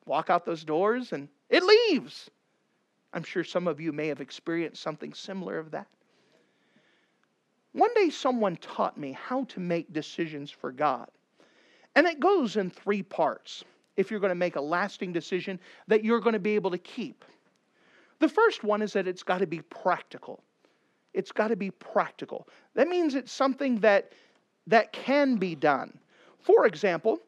walk 0.06 0.30
out 0.30 0.44
those 0.44 0.64
doors, 0.64 1.12
and 1.12 1.28
it 1.48 1.62
leaves. 1.62 2.30
I'm 3.12 3.22
sure 3.22 3.44
some 3.44 3.68
of 3.68 3.80
you 3.80 3.92
may 3.92 4.08
have 4.08 4.20
experienced 4.20 4.82
something 4.82 5.14
similar 5.14 5.58
of 5.58 5.70
that. 5.70 5.86
One 7.72 7.92
day, 7.94 8.10
someone 8.10 8.56
taught 8.56 8.98
me 8.98 9.12
how 9.12 9.44
to 9.44 9.60
make 9.60 9.92
decisions 9.92 10.50
for 10.50 10.70
God. 10.70 11.08
And 11.96 12.06
it 12.06 12.20
goes 12.20 12.56
in 12.56 12.70
three 12.70 13.02
parts 13.02 13.64
if 13.96 14.10
you're 14.10 14.20
going 14.20 14.30
to 14.30 14.36
make 14.36 14.56
a 14.56 14.60
lasting 14.60 15.12
decision 15.12 15.60
that 15.88 16.04
you're 16.04 16.20
going 16.20 16.34
to 16.34 16.38
be 16.40 16.54
able 16.54 16.70
to 16.70 16.78
keep. 16.78 17.24
The 18.20 18.28
first 18.28 18.64
one 18.64 18.82
is 18.82 18.92
that 18.94 19.06
it's 19.06 19.22
got 19.22 19.38
to 19.38 19.46
be 19.46 19.60
practical. 19.60 20.42
It's 21.12 21.32
got 21.32 21.48
to 21.48 21.56
be 21.56 21.70
practical. 21.70 22.48
That 22.74 22.88
means 22.88 23.14
it's 23.14 23.32
something 23.32 23.78
that, 23.80 24.12
that 24.66 24.92
can 24.92 25.36
be 25.36 25.54
done. 25.54 25.98
For 26.40 26.66
example, 26.66 27.20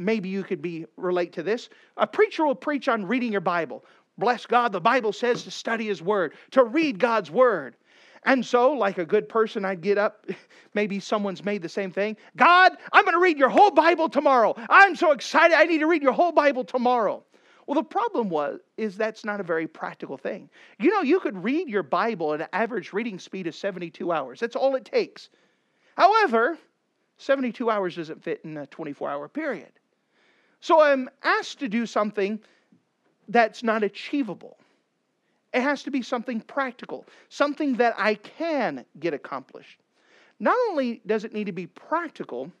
maybe 0.00 0.28
you 0.28 0.42
could 0.42 0.62
be 0.62 0.86
relate 0.96 1.32
to 1.34 1.42
this. 1.42 1.68
A 1.96 2.06
preacher 2.06 2.44
will 2.44 2.54
preach 2.54 2.88
on 2.88 3.04
reading 3.04 3.30
your 3.30 3.40
Bible. 3.40 3.84
Bless 4.18 4.46
God, 4.46 4.72
the 4.72 4.80
Bible 4.80 5.12
says 5.12 5.44
to 5.44 5.50
study 5.50 5.86
his 5.86 6.02
word, 6.02 6.34
to 6.50 6.64
read 6.64 6.98
God's 6.98 7.30
word. 7.30 7.76
And 8.24 8.44
so, 8.44 8.72
like 8.72 8.98
a 8.98 9.04
good 9.04 9.28
person, 9.28 9.64
I'd 9.64 9.80
get 9.80 9.96
up. 9.96 10.26
Maybe 10.74 11.00
someone's 11.00 11.44
made 11.44 11.62
the 11.62 11.68
same 11.68 11.90
thing. 11.90 12.16
God, 12.36 12.72
I'm 12.92 13.04
going 13.04 13.14
to 13.14 13.20
read 13.20 13.38
your 13.38 13.48
whole 13.48 13.70
Bible 13.70 14.08
tomorrow. 14.08 14.54
I'm 14.68 14.94
so 14.94 15.12
excited. 15.12 15.56
I 15.56 15.64
need 15.64 15.78
to 15.78 15.86
read 15.86 16.02
your 16.02 16.12
whole 16.12 16.32
Bible 16.32 16.64
tomorrow. 16.64 17.24
Well, 17.66 17.76
the 17.76 17.84
problem 17.84 18.28
was 18.28 18.60
is 18.76 18.96
that's 18.96 19.24
not 19.24 19.40
a 19.40 19.44
very 19.44 19.66
practical 19.66 20.16
thing. 20.16 20.50
You 20.78 20.90
know, 20.90 21.02
you 21.02 21.20
could 21.20 21.42
read 21.42 21.68
your 21.68 21.82
Bible 21.82 22.34
at 22.34 22.40
an 22.40 22.48
average 22.52 22.92
reading 22.92 23.18
speed 23.18 23.46
of 23.46 23.54
72 23.54 24.12
hours. 24.12 24.40
That's 24.40 24.56
all 24.56 24.74
it 24.74 24.84
takes. 24.84 25.30
However, 25.96 26.58
72 27.18 27.70
hours 27.70 27.96
doesn't 27.96 28.22
fit 28.22 28.40
in 28.44 28.56
a 28.56 28.66
24-hour 28.66 29.28
period. 29.28 29.72
So 30.60 30.80
I'm 30.80 31.08
asked 31.22 31.58
to 31.60 31.68
do 31.68 31.86
something 31.86 32.40
that's 33.28 33.62
not 33.62 33.82
achievable. 33.82 34.58
It 35.52 35.62
has 35.62 35.82
to 35.84 35.90
be 35.90 36.02
something 36.02 36.40
practical, 36.40 37.06
something 37.28 37.74
that 37.76 37.94
I 37.98 38.14
can 38.14 38.84
get 38.98 39.14
accomplished. 39.14 39.80
Not 40.38 40.56
only 40.68 41.00
does 41.06 41.24
it 41.24 41.32
need 41.32 41.44
to 41.44 41.52
be 41.52 41.66
practical, 41.66 42.52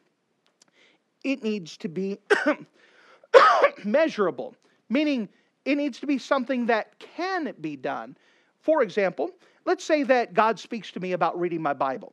it 1.24 1.42
needs 1.42 1.76
to 1.78 1.88
be 1.88 2.18
measurable, 3.84 4.56
meaning 4.88 5.28
it 5.64 5.76
needs 5.76 6.00
to 6.00 6.06
be 6.06 6.18
something 6.18 6.66
that 6.66 6.98
can 6.98 7.54
be 7.60 7.76
done. 7.76 8.16
For 8.60 8.82
example, 8.82 9.30
let's 9.66 9.84
say 9.84 10.02
that 10.04 10.34
God 10.34 10.58
speaks 10.58 10.90
to 10.92 11.00
me 11.00 11.12
about 11.12 11.38
reading 11.38 11.62
my 11.62 11.74
Bible. 11.74 12.12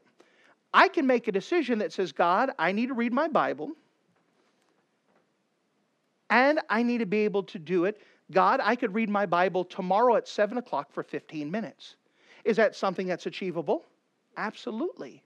I 0.74 0.90
can 0.90 1.08
make 1.08 1.28
a 1.28 1.32
decision 1.32 1.80
that 1.80 1.94
says, 1.94 2.12
God, 2.12 2.52
I 2.60 2.72
need 2.72 2.88
to 2.88 2.94
read 2.94 3.14
my 3.14 3.28
Bible 3.28 3.72
and 6.30 6.60
I 6.70 6.84
need 6.84 7.00
to 7.00 7.06
be 7.06 7.20
able 7.20 7.44
to 7.44 7.60
do 7.60 7.86
it. 7.86 8.02
God, 8.32 8.60
I 8.62 8.76
could 8.76 8.94
read 8.94 9.10
my 9.10 9.26
Bible 9.26 9.64
tomorrow 9.64 10.16
at 10.16 10.28
7 10.28 10.58
o'clock 10.58 10.92
for 10.92 11.04
15 11.04 11.50
minutes. 11.50 11.96
Is 12.44 12.58
that 12.58 12.76
something 12.76 13.08
that's 13.08 13.26
achievable? 13.26 13.86
Absolutely. 14.36 15.24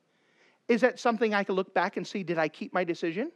Is 0.67 0.81
that 0.81 0.99
something 0.99 1.33
I 1.33 1.43
can 1.43 1.55
look 1.55 1.73
back 1.73 1.97
and 1.97 2.05
see, 2.05 2.23
did 2.23 2.37
I 2.37 2.47
keep 2.47 2.73
my 2.73 2.83
decision? 2.83 3.31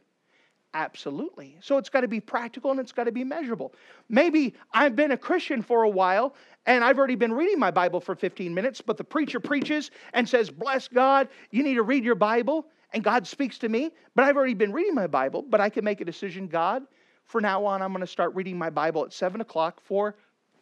Absolutely. 0.74 1.56
So 1.60 1.78
it's 1.78 1.88
got 1.88 2.02
to 2.02 2.08
be 2.08 2.20
practical 2.20 2.70
and 2.70 2.78
it's 2.78 2.92
got 2.92 3.04
to 3.04 3.12
be 3.12 3.24
measurable. 3.24 3.72
Maybe 4.08 4.54
I've 4.72 4.94
been 4.94 5.12
a 5.12 5.16
Christian 5.16 5.62
for 5.62 5.84
a 5.84 5.88
while 5.88 6.34
and 6.66 6.84
I've 6.84 6.98
already 6.98 7.14
been 7.14 7.32
reading 7.32 7.58
my 7.58 7.70
Bible 7.70 8.00
for 8.00 8.14
15 8.14 8.52
minutes, 8.52 8.80
but 8.80 8.96
the 8.96 9.04
preacher 9.04 9.40
preaches 9.40 9.90
and 10.12 10.28
says, 10.28 10.50
Bless 10.50 10.88
God, 10.88 11.28
you 11.50 11.62
need 11.62 11.74
to 11.74 11.82
read 11.82 12.04
your 12.04 12.14
Bible. 12.14 12.66
And 12.92 13.02
God 13.02 13.26
speaks 13.26 13.58
to 13.58 13.68
me, 13.68 13.90
but 14.14 14.24
I've 14.24 14.36
already 14.36 14.54
been 14.54 14.72
reading 14.72 14.94
my 14.94 15.06
Bible, 15.06 15.42
but 15.42 15.60
I 15.60 15.68
can 15.68 15.84
make 15.84 16.00
a 16.00 16.04
decision 16.04 16.46
God, 16.46 16.82
for 17.26 17.40
now 17.40 17.64
on, 17.64 17.82
I'm 17.82 17.92
going 17.92 18.00
to 18.00 18.06
start 18.06 18.34
reading 18.34 18.56
my 18.56 18.70
Bible 18.70 19.04
at 19.04 19.12
7 19.12 19.40
o'clock 19.40 19.80
for 19.80 20.14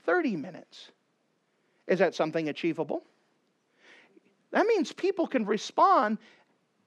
30 0.04 0.36
minutes. 0.36 0.90
Is 1.86 1.98
that 1.98 2.14
something 2.14 2.48
achievable? 2.48 3.02
That 4.50 4.66
means 4.66 4.92
people 4.92 5.26
can 5.26 5.44
respond 5.44 6.18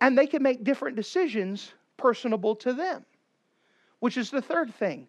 and 0.01 0.17
they 0.17 0.27
can 0.27 0.41
make 0.41 0.63
different 0.63 0.95
decisions 0.95 1.71
personable 1.97 2.55
to 2.57 2.73
them, 2.73 3.05
which 3.99 4.17
is 4.17 4.31
the 4.31 4.41
third 4.41 4.73
thing 4.73 5.07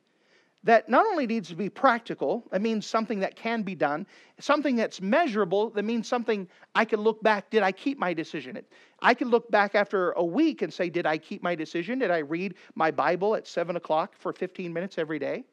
that 0.64 0.88
not 0.88 1.06
only 1.06 1.26
needs 1.26 1.48
to 1.48 1.54
be 1.54 1.68
practical, 1.68 2.44
that 2.50 2.60
means 2.60 2.84
something 2.84 3.20
that 3.20 3.36
can 3.36 3.62
be 3.62 3.74
done, 3.74 4.06
something 4.40 4.74
that's 4.74 5.00
measurable, 5.00 5.70
that 5.70 5.84
means 5.84 6.08
something 6.08 6.48
I 6.74 6.84
can 6.84 7.00
look 7.00 7.22
back, 7.22 7.48
did 7.50 7.62
I 7.62 7.70
keep 7.70 7.98
my 7.98 8.12
decision? 8.12 8.58
I 9.00 9.14
can 9.14 9.28
look 9.28 9.50
back 9.50 9.74
after 9.74 10.12
a 10.12 10.24
week 10.24 10.62
and 10.62 10.72
say, 10.72 10.90
did 10.90 11.06
I 11.06 11.16
keep 11.16 11.42
my 11.42 11.54
decision? 11.54 12.00
Did 12.00 12.10
I 12.10 12.18
read 12.18 12.54
my 12.74 12.90
Bible 12.90 13.36
at 13.36 13.46
7 13.46 13.76
o'clock 13.76 14.14
for 14.18 14.32
15 14.32 14.72
minutes 14.72 14.98
every 14.98 15.20
day? 15.20 15.44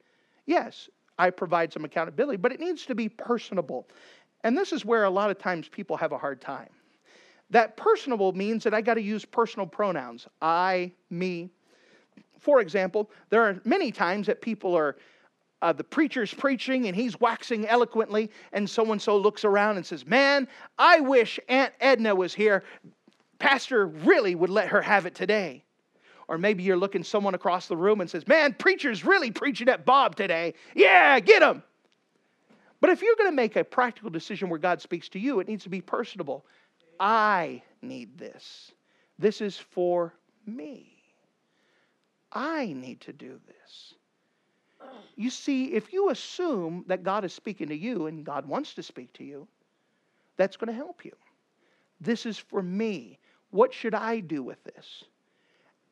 Yes, 0.47 0.89
I 1.19 1.29
provide 1.29 1.71
some 1.71 1.85
accountability, 1.85 2.37
but 2.37 2.51
it 2.51 2.59
needs 2.59 2.85
to 2.87 2.95
be 2.95 3.07
personable. 3.07 3.87
And 4.43 4.57
this 4.57 4.73
is 4.73 4.85
where 4.85 5.03
a 5.05 5.09
lot 5.09 5.29
of 5.29 5.37
times 5.37 5.67
people 5.67 5.97
have 5.97 6.11
a 6.11 6.17
hard 6.17 6.41
time. 6.41 6.69
That 7.51 7.77
personable 7.77 8.33
means 8.33 8.63
that 8.63 8.73
I 8.73 8.81
got 8.81 8.95
to 8.95 9.01
use 9.01 9.23
personal 9.23 9.67
pronouns 9.67 10.27
I, 10.41 10.91
me, 11.11 11.51
for 12.45 12.61
example, 12.61 13.09
there 13.31 13.41
are 13.41 13.59
many 13.65 13.91
times 13.91 14.27
that 14.27 14.39
people 14.39 14.75
are, 14.75 14.97
uh, 15.63 15.73
the 15.73 15.83
preacher's 15.83 16.31
preaching 16.31 16.85
and 16.85 16.95
he's 16.95 17.19
waxing 17.19 17.67
eloquently, 17.67 18.29
and 18.53 18.69
so 18.69 18.91
and 18.91 19.01
so 19.01 19.17
looks 19.17 19.43
around 19.43 19.77
and 19.77 19.85
says, 19.85 20.05
Man, 20.05 20.47
I 20.77 20.99
wish 20.99 21.39
Aunt 21.49 21.73
Edna 21.81 22.13
was 22.13 22.35
here. 22.35 22.63
Pastor 23.39 23.87
really 23.87 24.35
would 24.35 24.51
let 24.51 24.67
her 24.67 24.79
have 24.79 25.07
it 25.07 25.15
today. 25.15 25.63
Or 26.27 26.37
maybe 26.37 26.61
you're 26.61 26.77
looking 26.77 27.03
someone 27.03 27.33
across 27.33 27.67
the 27.67 27.75
room 27.75 27.99
and 27.99 28.07
says, 28.07 28.27
Man, 28.27 28.53
preacher's 28.53 29.03
really 29.03 29.31
preaching 29.31 29.67
at 29.67 29.83
Bob 29.83 30.15
today. 30.15 30.53
Yeah, 30.75 31.19
get 31.19 31.41
him. 31.41 31.63
But 32.79 32.91
if 32.91 33.01
you're 33.01 33.15
going 33.15 33.31
to 33.31 33.35
make 33.35 33.55
a 33.55 33.63
practical 33.63 34.11
decision 34.11 34.49
where 34.49 34.59
God 34.59 34.83
speaks 34.83 35.09
to 35.09 35.19
you, 35.19 35.39
it 35.39 35.47
needs 35.47 35.63
to 35.63 35.69
be 35.69 35.81
personable. 35.81 36.45
I 36.99 37.63
need 37.81 38.19
this. 38.19 38.71
This 39.17 39.41
is 39.41 39.57
for 39.57 40.13
me. 40.45 40.94
I 42.35 42.73
need 42.73 43.01
to 43.01 43.13
do 43.13 43.39
this. 43.47 43.93
You 45.15 45.29
see, 45.29 45.73
if 45.73 45.93
you 45.93 46.09
assume 46.09 46.83
that 46.87 47.03
God 47.03 47.23
is 47.23 47.33
speaking 47.33 47.69
to 47.69 47.75
you 47.75 48.07
and 48.07 48.25
God 48.25 48.45
wants 48.45 48.73
to 48.75 48.83
speak 48.83 49.13
to 49.13 49.23
you, 49.23 49.47
that's 50.37 50.57
going 50.57 50.67
to 50.67 50.73
help 50.73 51.05
you. 51.05 51.13
This 52.01 52.25
is 52.25 52.37
for 52.37 52.61
me. 52.61 53.17
What 53.51 53.73
should 53.73 53.95
I 53.95 54.19
do 54.19 54.43
with 54.43 54.61
this? 54.65 55.05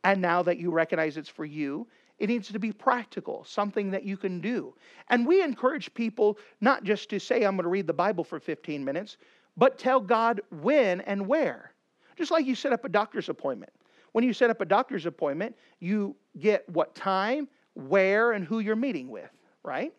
And 0.04 0.22
now 0.22 0.44
that 0.44 0.58
you 0.58 0.70
recognize 0.70 1.16
it's 1.16 1.30
for 1.30 1.46
you, 1.46 1.88
it 2.20 2.28
needs 2.28 2.52
to 2.52 2.60
be 2.60 2.74
practical, 2.74 3.46
something 3.46 3.90
that 3.92 4.04
you 4.04 4.18
can 4.18 4.42
do. 4.42 4.76
And 5.10 5.26
we 5.26 5.42
encourage 5.42 5.94
people 5.94 6.38
not 6.60 6.84
just 6.84 7.10
to 7.10 7.20
say, 7.20 7.44
I'm 7.44 7.56
going 7.56 7.64
to 7.64 7.70
read 7.70 7.88
the 7.88 7.94
Bible 7.94 8.26
for 8.26 8.40
15 8.40 8.84
minutes, 8.84 9.18
but 9.56 9.80
tell 9.80 10.02
God 10.02 10.42
when 10.62 11.02
and 11.02 11.26
where. 11.26 11.72
Just 12.18 12.32
like 12.32 12.46
you 12.46 12.54
set 12.54 12.74
up 12.74 12.84
a 12.84 12.90
doctor's 12.90 13.30
appointment. 13.30 13.72
When 14.14 14.24
you 14.24 14.34
set 14.34 14.50
up 14.50 14.62
a 14.62 14.66
doctor's 14.66 15.06
appointment, 15.06 15.56
you 15.80 16.16
get 16.40 16.68
what 16.70 16.96
time, 16.96 17.48
where, 17.74 18.32
and 18.32 18.46
who 18.46 18.60
you're 18.60 18.76
meeting 18.76 19.10
with, 19.10 19.30
right? 19.64 19.94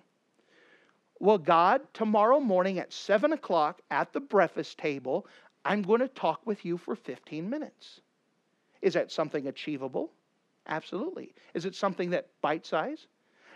Well, 1.20 1.38
God, 1.38 1.82
tomorrow 1.92 2.40
morning 2.40 2.78
at 2.78 2.92
7 2.92 3.32
o'clock 3.32 3.82
at 3.90 4.12
the 4.12 4.20
breakfast 4.20 4.78
table, 4.78 5.26
I'm 5.64 5.82
going 5.82 6.00
to 6.00 6.08
talk 6.08 6.46
with 6.46 6.64
you 6.64 6.78
for 6.78 6.94
15 6.94 7.48
minutes. 7.48 8.00
Is 8.82 8.94
that 8.94 9.10
something 9.10 9.46
achievable? 9.46 10.12
Absolutely. 10.66 11.34
Is 11.54 11.64
it 11.64 11.74
something 11.74 12.10
that 12.10 12.28
bite 12.40 12.66
size? 12.66 13.06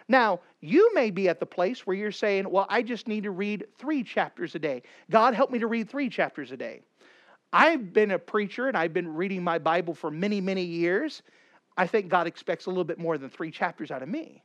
Now, 0.08 0.40
you 0.60 0.92
may 0.94 1.10
be 1.10 1.28
at 1.28 1.38
the 1.38 1.46
place 1.46 1.86
where 1.86 1.96
you're 1.96 2.10
saying, 2.10 2.48
Well, 2.48 2.66
I 2.68 2.82
just 2.82 3.06
need 3.06 3.24
to 3.24 3.30
read 3.30 3.66
three 3.78 4.02
chapters 4.02 4.54
a 4.54 4.58
day. 4.58 4.82
God, 5.10 5.34
help 5.34 5.50
me 5.50 5.58
to 5.58 5.66
read 5.66 5.88
three 5.90 6.08
chapters 6.08 6.50
a 6.50 6.56
day. 6.56 6.80
I've 7.52 7.92
been 7.92 8.10
a 8.10 8.18
preacher 8.18 8.68
and 8.68 8.76
I've 8.76 8.92
been 8.92 9.14
reading 9.14 9.42
my 9.42 9.58
Bible 9.58 9.94
for 9.94 10.10
many, 10.10 10.40
many 10.40 10.62
years. 10.62 11.22
I 11.76 11.86
think 11.86 12.08
God 12.08 12.26
expects 12.26 12.66
a 12.66 12.70
little 12.70 12.84
bit 12.84 12.98
more 12.98 13.16
than 13.18 13.30
three 13.30 13.50
chapters 13.50 13.90
out 13.90 14.02
of 14.02 14.08
me. 14.08 14.42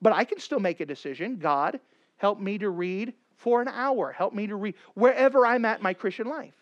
But 0.00 0.12
I 0.12 0.24
can 0.24 0.38
still 0.38 0.60
make 0.60 0.80
a 0.80 0.86
decision. 0.86 1.38
God, 1.38 1.80
help 2.16 2.38
me 2.38 2.58
to 2.58 2.70
read 2.70 3.14
for 3.36 3.60
an 3.60 3.68
hour. 3.68 4.12
Help 4.12 4.34
me 4.34 4.46
to 4.46 4.56
read 4.56 4.74
wherever 4.94 5.46
I'm 5.46 5.64
at 5.64 5.78
in 5.78 5.82
my 5.82 5.94
Christian 5.94 6.28
life. 6.28 6.54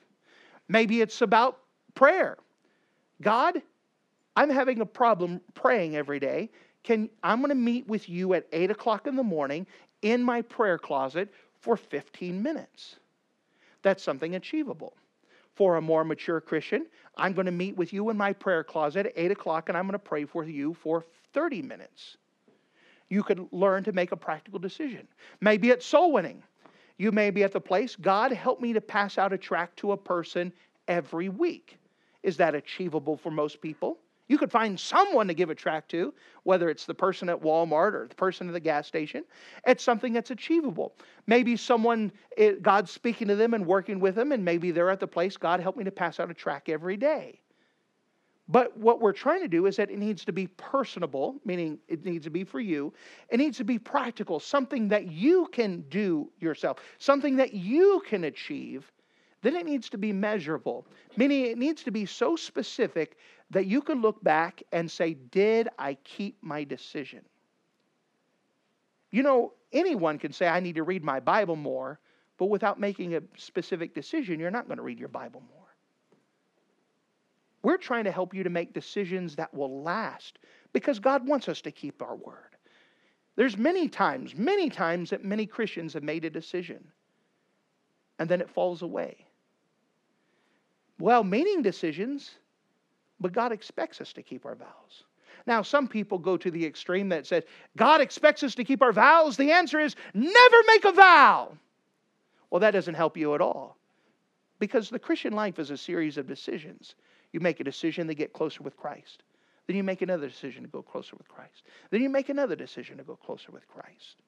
Maybe 0.69 1.01
it's 1.01 1.21
about 1.23 1.59
prayer. 1.95 2.39
God, 3.21 3.61
I'm 4.37 4.51
having 4.51 4.81
a 4.81 4.87
problem 4.87 5.41
praying 5.55 5.97
every 5.97 6.21
day. 6.21 6.51
Can 6.83 7.11
I'm 7.23 7.41
going 7.41 7.49
to 7.49 7.55
meet 7.55 7.87
with 7.89 8.09
you 8.09 8.35
at 8.35 8.47
eight 8.53 8.71
o'clock 8.71 9.07
in 9.07 9.17
the 9.17 9.23
morning 9.23 9.67
in 10.03 10.23
my 10.23 10.43
prayer 10.43 10.79
closet 10.79 11.33
for 11.61 11.77
15 11.77 12.43
minutes. 12.43 12.97
That's 13.83 14.03
something 14.03 14.37
achievable. 14.37 14.95
For 15.57 15.77
a 15.77 15.81
more 15.83 16.05
mature 16.05 16.41
Christian, 16.41 16.87
I'm 17.17 17.33
going 17.33 17.47
to 17.47 17.53
meet 17.53 17.77
with 17.77 17.93
you 17.93 18.11
in 18.11 18.17
my 18.17 18.33
prayer 18.33 18.63
closet 18.63 19.07
at 19.07 19.13
8 19.17 19.31
o'clock 19.33 19.69
and 19.69 19.77
I'm 19.77 19.85
going 19.85 19.93
to 19.93 19.99
pray 19.99 20.27
for 20.27 20.45
you 20.45 20.75
for 20.75 21.07
30 21.33 21.63
minutes. 21.63 22.19
You 23.09 23.23
could 23.23 23.49
learn 23.53 23.83
to 23.85 23.93
make 23.93 24.13
a 24.13 24.17
practical 24.17 24.59
decision. 24.59 25.09
Maybe 25.41 25.71
it's 25.71 25.87
soul 25.87 26.13
winning. 26.13 26.43
You 26.99 27.11
may 27.11 27.31
be 27.31 27.43
at 27.43 27.53
the 27.53 27.61
place, 27.61 27.97
God, 27.97 28.33
help 28.33 28.61
me 28.61 28.73
to 28.75 28.81
pass 28.81 29.19
out 29.19 29.33
a 29.33 29.39
tract 29.39 29.79
to 29.79 29.93
a 29.93 29.97
person 29.97 30.53
every 30.89 31.29
week. 31.29 31.79
Is 32.23 32.37
that 32.39 32.55
achievable 32.55 33.17
for 33.17 33.31
most 33.31 33.61
people? 33.61 33.99
You 34.29 34.39
could 34.39 34.51
find 34.51 34.79
someone 34.79 35.29
to 35.29 35.35
give 35.35 35.51
a 35.51 35.55
tract 35.55 35.91
to, 35.93 36.13
whether 36.43 36.69
it's 36.69 36.85
the 36.85 36.95
person 36.95 37.29
at 37.29 37.41
Walmart 37.41 37.95
or 37.95 38.07
the 38.09 38.15
person 38.15 38.49
at 38.49 38.53
the 38.53 38.61
gas 38.61 38.87
station. 38.87 39.25
It's 39.67 39.85
something 39.85 40.13
that's 40.13 40.31
achievable. 40.31 40.95
Maybe 41.27 41.57
someone, 41.57 42.11
eh, 42.37 42.55
God's 42.61 42.91
speaking 42.91 43.29
to 43.29 43.37
them 43.37 43.55
and 43.55 43.65
working 43.67 44.01
with 44.01 44.17
them, 44.17 44.33
and 44.33 44.45
maybe 44.45 44.73
they're 44.73 44.91
at 44.91 45.01
the 45.01 45.07
place, 45.07 45.37
God, 45.37 45.61
help 45.61 45.77
me 45.77 45.85
to 45.85 45.93
pass 45.93 46.19
out 46.19 46.31
a 46.31 46.35
tract 46.35 46.69
every 46.69 46.97
day. 46.97 47.41
But 48.49 48.77
what 48.77 49.01
we're 49.01 49.13
trying 49.13 49.43
to 49.43 49.49
do 49.49 49.67
is 49.67 49.77
that 49.77 49.91
it 49.91 49.99
needs 49.99 50.25
to 50.25 50.33
be 50.33 50.47
personable, 50.47 51.41
meaning 51.45 51.79
it 51.89 52.05
needs 52.05 52.25
to 52.25 52.31
be 52.31 52.45
for 52.45 52.61
you. 52.61 52.93
It 53.29 53.39
needs 53.39 53.59
to 53.59 53.65
be 53.65 53.79
practical, 53.79 54.39
something 54.39 54.89
that 54.89 55.09
you 55.11 55.49
can 55.53 55.83
do 55.89 56.31
yourself, 56.39 56.79
something 56.99 57.37
that 57.37 57.55
you 57.55 58.03
can 58.07 58.25
achieve. 58.25 58.91
Then 59.47 59.55
it 59.55 59.65
needs 59.65 59.89
to 59.91 59.97
be 59.97 60.13
measurable, 60.13 60.89
meaning 61.17 61.45
it 61.45 61.57
needs 61.57 61.85
to 61.85 61.93
be 61.93 62.05
so 62.05 62.35
specific 62.35 63.17
that 63.51 63.67
you 63.67 63.81
can 63.81 64.03
look 64.03 64.21
back 64.25 64.61
and 64.73 64.91
say, 64.91 65.15
Did 65.15 65.69
I 65.79 65.95
keep 66.03 66.37
my 66.43 66.65
decision? 66.65 67.21
You 69.13 69.23
know, 69.23 69.53
anyone 69.73 70.19
can 70.19 70.33
say, 70.33 70.49
I 70.49 70.59
need 70.59 70.75
to 70.75 70.83
read 70.83 71.05
my 71.05 71.21
Bible 71.21 71.55
more, 71.55 72.01
but 72.39 72.47
without 72.47 72.81
making 72.81 73.15
a 73.15 73.23
specific 73.37 73.95
decision, 73.95 74.41
you're 74.41 74.51
not 74.51 74.67
going 74.67 74.79
to 74.79 74.83
read 74.83 74.99
your 74.99 75.11
Bible 75.11 75.45
more. 75.49 75.69
We're 77.63 77.77
trying 77.77 78.03
to 78.03 78.11
help 78.11 78.35
you 78.35 78.43
to 78.43 78.51
make 78.51 78.75
decisions 78.75 79.37
that 79.37 79.55
will 79.55 79.81
last 79.85 80.41
because 80.73 80.99
God 80.99 81.25
wants 81.25 81.49
us 81.49 81.61
to 81.61 81.71
keep 81.71 82.03
our 82.03 82.17
word. 82.17 82.57
There's 83.37 83.57
many 83.57 83.87
times, 83.87 84.35
many 84.35 84.71
times 84.71 85.11
that 85.11 85.25
many 85.25 85.47
Christians 85.47 85.93
have 85.93 86.03
made 86.03 86.25
a 86.25 86.31
decision 86.31 86.83
and 88.19 88.29
then 88.29 88.41
it 88.41 88.51
falls 88.51 88.83
away. 88.83 89.26
Well 90.99 91.25
meaning 91.25 91.63
decisions, 91.63 92.31
but 93.21 93.33
God 93.33 93.53
expects 93.53 94.01
us 94.01 94.13
to 94.15 94.23
keep 94.23 94.47
our 94.47 94.55
vows. 94.55 95.05
Now, 95.47 95.63
some 95.63 95.87
people 95.87 96.19
go 96.19 96.37
to 96.37 96.51
the 96.51 96.65
extreme 96.65 97.09
that 97.11 97.27
says, 97.27 97.45
God 97.77 98.01
expects 98.01 98.43
us 98.43 98.55
to 98.57 98.65
keep 98.65 98.83
our 98.83 98.93
vows. 98.93 99.37
The 99.37 99.53
answer 99.53 99.79
is 99.79 99.95
never 100.13 100.57
make 100.67 100.85
a 100.85 100.93
vow. 100.93 101.57
Well, 102.51 102.61
that 102.61 102.73
doesn't 102.73 102.95
help 102.95 103.17
you 103.17 103.35
at 103.35 103.41
all 103.41 103.77
because 104.59 104.89
the 104.89 104.99
Christian 104.99 105.33
life 105.33 105.59
is 105.59 105.71
a 105.71 105.77
series 105.77 106.17
of 106.17 106.27
decisions. 106.27 106.95
You 107.33 107.41
make 107.41 107.61
a 107.61 107.65
decision 107.65 108.07
to 108.09 108.15
get 108.15 108.33
closer 108.33 108.63
with 108.63 108.77
Christ. 108.77 109.23
Then 109.67 109.77
you 109.77 109.83
make 109.83 110.03
another 110.03 110.29
decision 110.29 110.63
to 110.63 110.69
go 110.69 110.83
closer 110.83 111.17
with 111.17 111.29
Christ. 111.29 111.65
Then 111.91 112.01
you 112.01 112.09
make 112.09 112.29
another 112.29 112.57
decision 112.57 112.97
to 112.99 113.05
go 113.05 113.17
closer 113.17 113.53
with 113.53 113.67
Christ. 113.69 114.23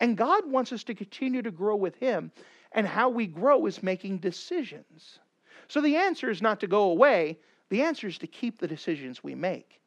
And 0.00 0.16
God 0.16 0.50
wants 0.50 0.72
us 0.72 0.84
to 0.84 0.94
continue 0.94 1.42
to 1.42 1.50
grow 1.50 1.76
with 1.76 1.96
Him. 1.96 2.32
And 2.72 2.86
how 2.86 3.08
we 3.08 3.26
grow 3.26 3.66
is 3.66 3.82
making 3.82 4.18
decisions. 4.18 5.18
So 5.68 5.80
the 5.80 5.96
answer 5.96 6.30
is 6.30 6.42
not 6.42 6.60
to 6.60 6.66
go 6.66 6.84
away, 6.90 7.38
the 7.68 7.82
answer 7.82 8.06
is 8.06 8.18
to 8.18 8.26
keep 8.26 8.58
the 8.58 8.66
decisions 8.66 9.22
we 9.22 9.34
make. 9.34 9.80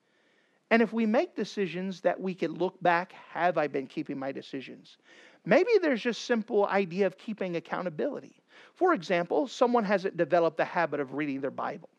And 0.70 0.82
if 0.82 0.94
we 0.94 1.06
make 1.06 1.36
decisions 1.36 2.02
that 2.02 2.20
we 2.20 2.34
can 2.34 2.54
look 2.54 2.82
back, 2.82 3.14
have 3.34 3.58
I 3.58 3.68
been 3.68 3.88
keeping 3.88 4.18
my 4.18 4.32
decisions? 4.32 4.98
Maybe 5.46 5.72
there's 5.82 6.02
just 6.02 6.26
simple 6.26 6.66
idea 6.68 7.08
of 7.08 7.18
keeping 7.18 7.56
accountability. 7.56 8.42
For 8.76 8.94
example, 8.94 9.48
someone 9.48 9.84
hasn't 9.84 10.16
developed 10.16 10.58
the 10.58 10.66
habit 10.66 11.00
of 11.00 11.14
reading 11.14 11.42
their 11.42 11.52
Bible. 11.52 11.90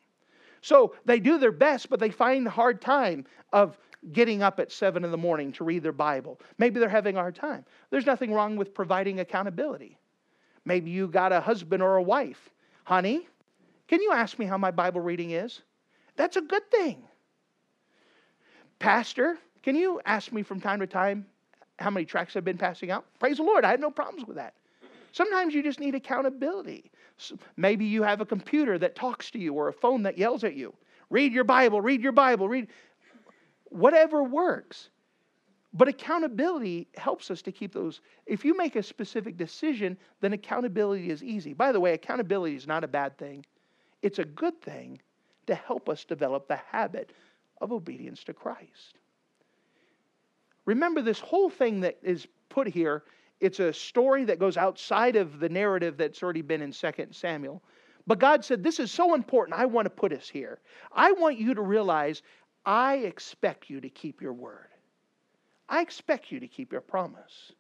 So 0.63 0.95
they 1.05 1.19
do 1.19 1.39
their 1.39 1.53
best, 1.53 1.91
but 1.91 1.99
they 1.99 2.11
find 2.11 2.47
hard 2.47 2.81
time 2.81 3.27
of 3.53 3.77
getting 4.13 4.43
up 4.43 4.59
at 4.59 4.73
seven 4.73 5.05
in 5.05 5.11
the 5.11 5.19
morning 5.19 5.53
to 5.53 5.65
read 5.65 5.83
their 5.83 5.93
Bible. 5.93 6.41
Maybe 6.57 6.81
they're 6.81 6.89
having 6.89 7.17
a 7.17 7.21
hard 7.21 7.35
time. 7.35 7.65
There's 7.91 8.07
nothing 8.07 8.33
wrong 8.33 8.57
with 8.57 8.73
providing 8.73 9.21
accountability. 9.21 9.99
Maybe 10.65 10.91
you 10.91 11.09
got 11.09 11.33
a 11.33 11.41
husband 11.41 11.83
or 11.83 11.97
a 11.97 12.03
wife. 12.03 12.51
Honey, 12.85 13.29
can 13.93 14.01
you 14.01 14.11
ask 14.11 14.39
me 14.39 14.47
how 14.47 14.57
my 14.57 14.71
Bible 14.71 15.03
reading 15.03 15.33
is? 15.33 15.61
That's 16.17 16.39
a 16.39 16.41
good 16.41 16.71
thing. 16.71 17.03
Pastor, 18.79 19.37
can 19.63 19.77
you 19.77 20.01
ask 20.07 20.33
me 20.33 20.43
from 20.43 20.63
time 20.63 20.81
to 20.81 20.87
time 20.87 21.27
how 21.79 21.91
many 21.91 22.07
tracks 22.07 22.35
I've 22.35 22.43
been 22.43 22.57
passing 22.57 22.91
out? 22.91 23.05
Praise 23.21 23.37
the 23.37 23.43
Lord, 23.43 23.67
I 23.67 23.71
have 23.71 23.81
no 23.81 23.91
problems 23.91 24.27
with 24.27 24.39
that. 24.39 24.55
Sometimes 25.13 25.53
you 25.53 25.63
just 25.63 25.79
need 25.79 25.95
accountability. 25.95 26.91
Maybe 27.59 27.85
you 27.85 28.03
have 28.03 28.23
a 28.23 28.25
computer 28.25 28.79
that 28.79 28.95
talks 28.95 29.31
to 29.33 29.39
you 29.39 29.53
or 29.53 29.69
a 29.69 29.75
phone 29.75 30.03
that 30.05 30.17
yells 30.17 30.43
at 30.43 30.55
you. 30.55 30.73
Read 31.11 31.35
your 31.35 31.45
Bible, 31.45 31.83
read 31.83 32.01
your 32.01 32.13
Bible, 32.13 32.49
read. 32.49 32.69
Whatever 33.69 34.23
works. 34.23 34.89
But 35.75 35.89
accountability 35.89 36.89
helps 36.97 37.31
us 37.31 37.43
to 37.43 37.53
keep 37.53 37.75
those. 37.75 38.01
If 38.25 38.43
you 38.43 38.57
make 38.57 38.75
a 38.75 38.83
specific 38.83 39.37
decision, 39.37 39.99
then 40.23 40.33
accountability 40.33 41.11
is 41.11 41.23
easy. 41.23 41.53
By 41.53 41.73
the 41.73 41.81
way, 41.81 41.93
accountability 41.93 42.57
is 42.57 42.67
not 42.67 42.85
a 42.85 42.89
bad 42.89 43.19
thing, 43.19 43.45
it's 44.03 44.19
a 44.19 44.25
good 44.25 44.61
thing 44.61 45.01
to 45.47 45.55
help 45.55 45.89
us 45.89 46.05
develop 46.05 46.49
the 46.49 46.57
habit 46.57 47.13
of 47.61 47.73
obedience 47.73 48.25
to 48.25 48.35
Christ. 48.35 48.99
Remember, 50.65 51.03
this 51.03 51.19
whole 51.19 51.51
thing 51.51 51.81
that 51.81 51.99
is 52.03 52.27
put 52.49 52.69
here 52.69 53.03
it's 53.43 53.59
a 53.59 53.73
story 53.73 54.25
that 54.27 54.39
goes 54.39 54.57
outside 54.57 55.17
of 55.17 55.41
the 55.41 55.49
narrative 55.49 55.97
that's 55.97 56.23
already 56.23 56.43
been 56.43 56.63
in 56.63 56.71
2 56.71 56.91
Samuel. 57.11 57.61
But 58.07 58.21
God 58.21 58.45
said, 58.45 58.63
This 58.63 58.79
is 58.79 58.93
so 58.93 59.15
important. 59.15 59.59
I 59.59 59.67
want 59.67 59.87
to 59.87 59.91
put 59.91 60.13
us 60.13 60.29
here. 60.29 60.61
I 60.93 61.11
want 61.11 61.39
you 61.39 61.53
to 61.55 61.61
realize 61.61 62.23
I 62.65 62.99
expect 62.99 63.69
you 63.69 63.81
to 63.81 63.89
keep 63.89 64.23
your 64.23 64.33
word. 64.33 64.69
I 65.69 65.81
expect 65.81 66.31
you 66.31 66.39
to 66.39 66.47
keep 66.47 66.71
your 66.71 66.81
promise. 66.81 67.51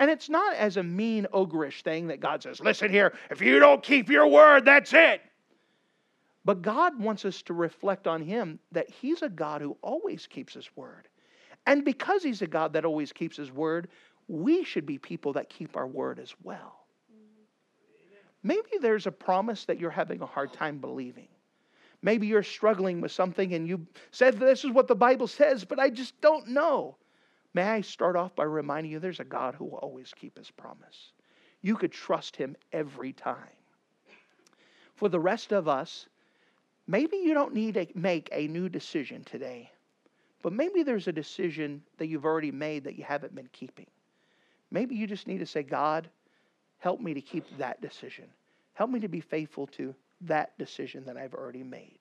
And 0.00 0.10
it's 0.10 0.28
not 0.28 0.56
as 0.56 0.76
a 0.76 0.82
mean, 0.82 1.28
ogreish 1.32 1.82
thing 1.82 2.08
that 2.08 2.18
God 2.18 2.42
says, 2.42 2.58
Listen 2.58 2.90
here, 2.90 3.12
if 3.30 3.40
you 3.40 3.60
don't 3.60 3.80
keep 3.82 4.08
your 4.08 4.26
word, 4.26 4.64
that's 4.64 4.92
it. 4.92 5.20
But 6.44 6.62
God 6.62 6.98
wants 6.98 7.24
us 7.24 7.42
to 7.42 7.54
reflect 7.54 8.06
on 8.06 8.22
Him 8.22 8.58
that 8.72 8.90
He's 8.90 9.22
a 9.22 9.28
God 9.28 9.60
who 9.62 9.76
always 9.82 10.26
keeps 10.26 10.54
His 10.54 10.68
word. 10.76 11.08
And 11.66 11.84
because 11.84 12.22
He's 12.22 12.42
a 12.42 12.46
God 12.46 12.72
that 12.72 12.84
always 12.84 13.12
keeps 13.12 13.36
His 13.36 13.52
word, 13.52 13.88
we 14.28 14.64
should 14.64 14.86
be 14.86 14.98
people 14.98 15.32
that 15.34 15.48
keep 15.48 15.76
our 15.76 15.86
word 15.86 16.18
as 16.18 16.34
well. 16.42 16.82
Maybe 18.42 18.78
there's 18.80 19.06
a 19.06 19.12
promise 19.12 19.64
that 19.66 19.78
you're 19.78 19.90
having 19.90 20.20
a 20.20 20.26
hard 20.26 20.52
time 20.52 20.78
believing. 20.78 21.28
Maybe 22.02 22.26
you're 22.26 22.42
struggling 22.42 23.00
with 23.00 23.12
something 23.12 23.54
and 23.54 23.68
you 23.68 23.86
said, 24.10 24.38
This 24.38 24.64
is 24.64 24.72
what 24.72 24.88
the 24.88 24.96
Bible 24.96 25.28
says, 25.28 25.64
but 25.64 25.78
I 25.78 25.90
just 25.90 26.20
don't 26.20 26.48
know. 26.48 26.96
May 27.54 27.62
I 27.62 27.80
start 27.82 28.16
off 28.16 28.34
by 28.34 28.44
reminding 28.44 28.90
you 28.90 28.98
there's 28.98 29.20
a 29.20 29.24
God 29.24 29.54
who 29.54 29.66
will 29.66 29.78
always 29.78 30.12
keep 30.14 30.36
his 30.36 30.50
promise. 30.50 31.12
You 31.60 31.76
could 31.76 31.92
trust 31.92 32.34
him 32.34 32.56
every 32.72 33.12
time. 33.12 33.36
For 34.96 35.08
the 35.08 35.20
rest 35.20 35.52
of 35.52 35.68
us, 35.68 36.06
maybe 36.92 37.16
you 37.16 37.32
don't 37.32 37.54
need 37.54 37.72
to 37.74 37.86
make 37.94 38.28
a 38.32 38.46
new 38.48 38.68
decision 38.68 39.24
today, 39.24 39.72
but 40.42 40.52
maybe 40.52 40.82
there's 40.82 41.08
a 41.08 41.12
decision 41.12 41.82
that 41.96 42.06
you've 42.06 42.26
already 42.26 42.52
made 42.52 42.84
that 42.84 42.96
you 42.96 43.02
haven't 43.02 43.34
been 43.34 43.48
keeping. 43.50 43.86
Maybe 44.70 44.94
you 44.94 45.06
just 45.06 45.26
need 45.26 45.38
to 45.38 45.46
say, 45.46 45.62
God, 45.62 46.10
help 46.78 47.00
me 47.00 47.14
to 47.14 47.20
keep 47.22 47.46
that 47.56 47.80
decision. 47.80 48.26
Help 48.74 48.90
me 48.90 49.00
to 49.00 49.08
be 49.08 49.20
faithful 49.20 49.66
to 49.68 49.94
that 50.20 50.56
decision 50.58 51.04
that 51.06 51.16
I've 51.16 51.32
already 51.32 51.62
made. 51.62 51.98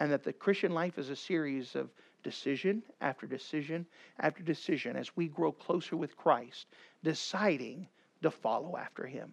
And 0.00 0.10
that 0.10 0.24
the 0.24 0.32
Christian 0.32 0.72
life 0.72 0.98
is 0.98 1.10
a 1.10 1.16
series 1.16 1.76
of 1.76 1.88
decision 2.24 2.82
after 3.00 3.26
decision 3.26 3.86
after 4.18 4.42
decision 4.42 4.96
as 4.96 5.16
we 5.16 5.28
grow 5.28 5.52
closer 5.52 5.96
with 5.96 6.16
Christ, 6.16 6.66
deciding 7.04 7.86
to 8.22 8.30
follow 8.30 8.76
after 8.76 9.06
Him. 9.06 9.32